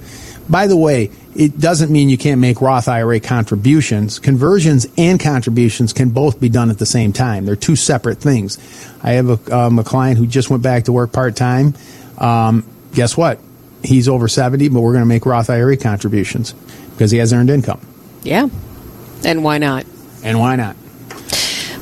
By 0.50 0.68
the 0.68 0.78
way, 0.78 1.10
it 1.36 1.60
doesn't 1.60 1.92
mean 1.92 2.10
you 2.10 2.18
can't 2.18 2.40
make 2.40 2.62
Roth 2.62 2.88
IRA 2.88 3.20
contributions. 3.20 4.20
Conversions 4.20 4.88
and 4.98 5.20
contributions 5.20 5.94
can 5.94 6.10
both 6.10 6.40
be 6.40 6.50
done 6.50 6.70
at 6.70 6.78
the 6.78 6.86
same 6.86 7.14
time. 7.14 7.46
They're 7.46 7.56
two 7.56 7.76
separate 7.76 8.20
things. 8.20 8.58
I 9.02 9.14
have 9.14 9.30
a, 9.30 9.58
um, 9.58 9.80
a 9.80 9.84
client 9.84 10.18
who 10.18 10.28
just 10.28 10.50
went 10.50 10.64
back 10.64 10.86
to 10.86 10.92
work 10.92 11.12
part 11.12 11.36
time. 11.36 11.74
Um, 12.18 12.66
guess 12.94 13.18
what? 13.18 13.40
He's 13.84 14.08
over 14.08 14.28
70, 14.28 14.70
but 14.70 14.82
we're 14.82 14.94
going 14.94 15.04
to 15.04 15.08
make 15.08 15.26
Roth 15.26 15.50
IRA 15.50 15.78
contributions 15.78 16.54
because 16.92 17.12
he 17.12 17.18
has 17.18 17.34
earned 17.34 17.50
income. 17.50 17.82
Yeah. 18.22 18.48
And 19.25 19.44
why 19.44 19.58
not? 19.58 19.86
And 20.24 20.40
why 20.40 20.56
not? 20.56 20.75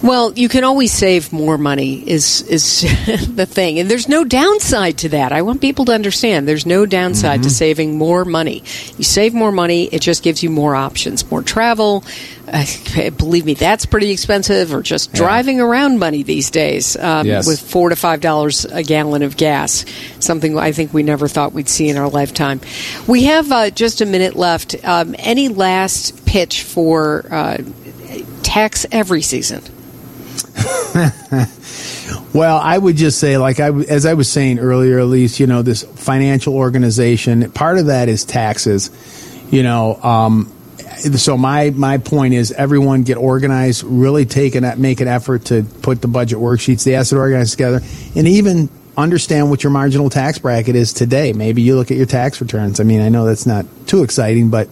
Well, 0.04 0.34
you 0.34 0.50
can 0.50 0.64
always 0.64 0.92
save 0.92 1.32
more 1.32 1.60
money 1.60 2.10
is 2.10 2.42
is 2.44 2.82
the 3.36 3.46
thing. 3.46 3.78
And 3.78 3.90
there's 3.90 4.10
no 4.10 4.24
downside 4.24 4.98
to 5.00 5.10
that. 5.10 5.32
I 5.32 5.44
want 5.44 5.62
people 5.62 5.86
to 5.86 5.94
understand 5.94 6.48
there's 6.48 6.66
no 6.66 6.86
downside 6.86 7.42
mm-hmm. 7.42 7.44
to 7.44 7.50
saving 7.50 7.98
more 7.98 8.26
money. 8.26 8.64
You 8.98 9.04
save 9.04 9.34
more 9.34 9.52
money, 9.52 9.86
it 9.86 10.02
just 10.02 10.24
gives 10.24 10.42
you 10.42 10.50
more 10.50 10.76
options, 10.76 11.30
more 11.30 11.44
travel. 11.44 12.04
Uh, 12.48 12.66
believe 13.18 13.46
me, 13.46 13.54
that's 13.54 13.86
pretty 13.86 14.10
expensive 14.10 14.74
or 14.74 14.82
just 14.82 15.12
yeah. 15.12 15.18
driving 15.18 15.62
around 15.62 16.00
money 16.00 16.24
these 16.24 16.50
days 16.50 16.98
um, 16.98 17.28
yes. 17.28 17.48
with 17.48 17.62
4 17.62 17.90
to 17.90 17.96
5 17.96 18.22
dollars 18.22 18.66
a 18.66 18.82
gallon 18.82 19.22
of 19.22 19.38
gas. 19.38 19.86
Something 20.20 20.58
I 20.58 20.72
think 20.72 20.94
we 20.94 21.04
never 21.04 21.28
thought 21.28 21.54
we'd 21.54 21.70
see 21.70 21.90
in 21.90 21.98
our 21.98 22.10
lifetime. 22.10 22.60
We 23.08 23.26
have 23.26 23.52
uh, 23.52 23.70
just 23.70 24.02
a 24.02 24.06
minute 24.08 24.36
left. 24.36 24.76
Um, 24.84 25.16
any 25.20 25.48
last 25.48 26.26
pitch 26.26 26.64
for 26.64 27.26
uh, 27.30 27.58
tax 28.42 28.88
every 28.92 29.22
season? 29.22 29.62
well, 32.34 32.58
I 32.58 32.78
would 32.78 32.96
just 32.96 33.20
say, 33.20 33.38
like 33.38 33.60
I, 33.60 33.70
as 33.70 34.06
I 34.06 34.14
was 34.14 34.30
saying 34.30 34.60
earlier, 34.60 35.00
at 35.00 35.08
least 35.08 35.40
you 35.40 35.48
know 35.48 35.62
this 35.62 35.84
financial 35.84 36.56
organization. 36.56 37.52
Part 37.52 37.78
of 37.78 37.88
that 37.88 38.10
is 38.10 38.26
taxes. 38.26 38.90
You 39.52 39.64
know, 39.64 39.96
um, 40.02 40.52
so 41.16 41.38
my 41.38 41.70
my 41.72 41.98
point 41.98 42.34
is, 42.34 42.52
everyone 42.52 43.04
get 43.04 43.18
organized. 43.18 43.84
Really 43.84 44.26
take 44.26 44.56
an 44.56 44.82
make 44.82 45.02
an 45.02 45.08
effort 45.08 45.46
to 45.46 45.64
put 45.64 46.02
the 46.02 46.08
budget 46.08 46.40
worksheets, 46.40 46.84
the 46.84 46.96
asset 46.96 47.18
organized 47.18 47.52
together, 47.52 47.82
and 48.16 48.28
even 48.28 48.70
understand 48.98 49.50
what 49.50 49.64
your 49.64 49.72
marginal 49.72 50.10
tax 50.10 50.40
bracket 50.40 50.76
is 50.76 50.94
today. 50.94 51.34
Maybe 51.34 51.62
you 51.62 51.76
look 51.76 51.92
at 51.92 51.98
your 51.98 52.06
tax 52.06 52.42
returns. 52.42 52.80
I 52.80 52.84
mean, 52.84 53.02
I 53.02 53.10
know 53.10 53.26
that's 53.26 53.46
not 53.46 53.66
too 53.88 54.04
exciting, 54.04 54.50
but 54.50 54.68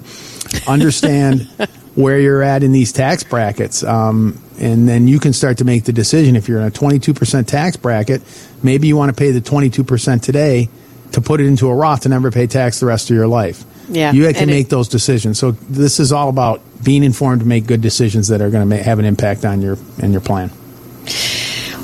understand 0.67 1.41
where 1.95 2.19
you're 2.19 2.43
at 2.43 2.63
in 2.63 2.71
these 2.71 2.91
tax 2.91 3.23
brackets. 3.23 3.83
Um, 3.83 4.41
and 4.59 4.87
then 4.87 5.07
you 5.07 5.19
can 5.19 5.33
start 5.33 5.57
to 5.59 5.65
make 5.65 5.85
the 5.85 5.93
decision 5.93 6.35
if 6.35 6.47
you're 6.47 6.59
in 6.59 6.67
a 6.67 6.71
22% 6.71 7.47
tax 7.47 7.77
bracket, 7.77 8.21
maybe 8.61 8.87
you 8.87 8.97
want 8.97 9.15
to 9.15 9.17
pay 9.17 9.31
the 9.31 9.41
22% 9.41 10.21
today 10.21 10.69
to 11.13 11.21
put 11.21 11.41
it 11.41 11.45
into 11.45 11.69
a 11.69 11.73
Roth 11.73 12.01
to 12.01 12.09
never 12.09 12.31
pay 12.31 12.47
tax 12.47 12.79
the 12.79 12.85
rest 12.85 13.09
of 13.09 13.15
your 13.15 13.27
life. 13.27 13.63
Yeah, 13.89 14.11
you 14.11 14.31
can 14.33 14.47
make 14.47 14.67
it, 14.67 14.69
those 14.69 14.87
decisions. 14.87 15.39
So 15.39 15.51
this 15.51 15.99
is 15.99 16.11
all 16.11 16.29
about 16.29 16.61
being 16.83 17.03
informed 17.03 17.41
to 17.41 17.47
make 17.47 17.65
good 17.65 17.81
decisions 17.81 18.27
that 18.27 18.39
are 18.41 18.51
going 18.51 18.69
to 18.69 18.83
have 18.83 18.99
an 18.99 19.05
impact 19.05 19.45
on 19.45 19.61
your 19.61 19.77
and 20.01 20.11
your 20.11 20.21
plan. 20.21 20.51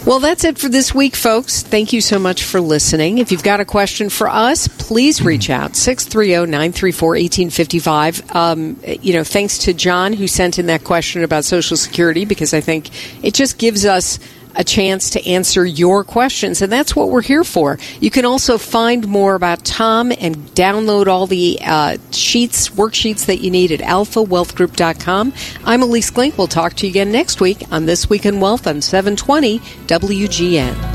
Well, 0.06 0.20
that's 0.20 0.44
it 0.44 0.60
for 0.60 0.70
this 0.70 0.94
week, 0.94 1.16
folks. 1.16 1.64
Thank 1.64 1.92
you 1.92 2.00
so 2.00 2.20
much 2.20 2.44
for 2.44 2.62
listening. 2.62 3.18
If 3.18 3.32
you've 3.32 3.42
got 3.42 3.60
a 3.60 3.66
question 3.66 4.10
for 4.10 4.30
us, 4.30 4.68
please 4.68 5.24
reach 5.24 5.50
out 5.50 5.72
630-934-1855. 5.72 8.36
Um, 8.36 8.80
you 9.02 9.14
know, 9.14 9.24
thanks 9.24 9.58
to 9.60 9.74
John 9.74 10.12
who 10.14 10.28
sent 10.28 10.60
in 10.60 10.68
that 10.68 10.84
question 10.84 11.24
about 11.24 11.44
Social 11.44 11.76
Security 11.76 12.24
because 12.24 12.54
I 12.54 12.62
think 12.62 12.92
it 13.26 13.34
just 13.34 13.58
gives 13.58 13.84
us 13.84 14.20
a 14.56 14.64
chance 14.64 15.12
to 15.12 15.28
answer 15.28 15.66
your 15.66 16.04
questions, 16.04 16.62
and 16.62 16.72
that's 16.72 16.96
what 16.96 17.10
we're 17.10 17.22
here 17.22 17.44
for. 17.44 17.78
You 18.00 18.10
can 18.10 18.26
also 18.26 18.58
find 18.58 19.08
more 19.08 19.36
about 19.36 19.64
Tom 19.66 20.12
and 20.12 20.36
download 20.56 21.08
all 21.08 21.28
the 21.28 21.60
uh, 21.64 21.98
sheets, 22.12 22.70
worksheets 22.70 23.26
that 23.26 23.38
you 23.38 23.52
need 23.52 23.72
at 23.72 23.80
alphawealthgroup.com. 23.82 25.34
I'm 25.66 25.82
Ilyce 25.82 26.12
Glink. 26.12 26.38
We'll 26.38 26.48
talk 26.48 26.74
to 26.76 26.86
you 26.86 26.92
again 26.92 27.12
next 27.12 27.42
week 27.42 27.64
on 27.72 27.86
This 27.86 28.10
Week 28.10 28.26
in 28.26 28.40
Wealth 28.40 28.68
on 28.68 28.82
720 28.82 29.60
WGN. 29.60 30.95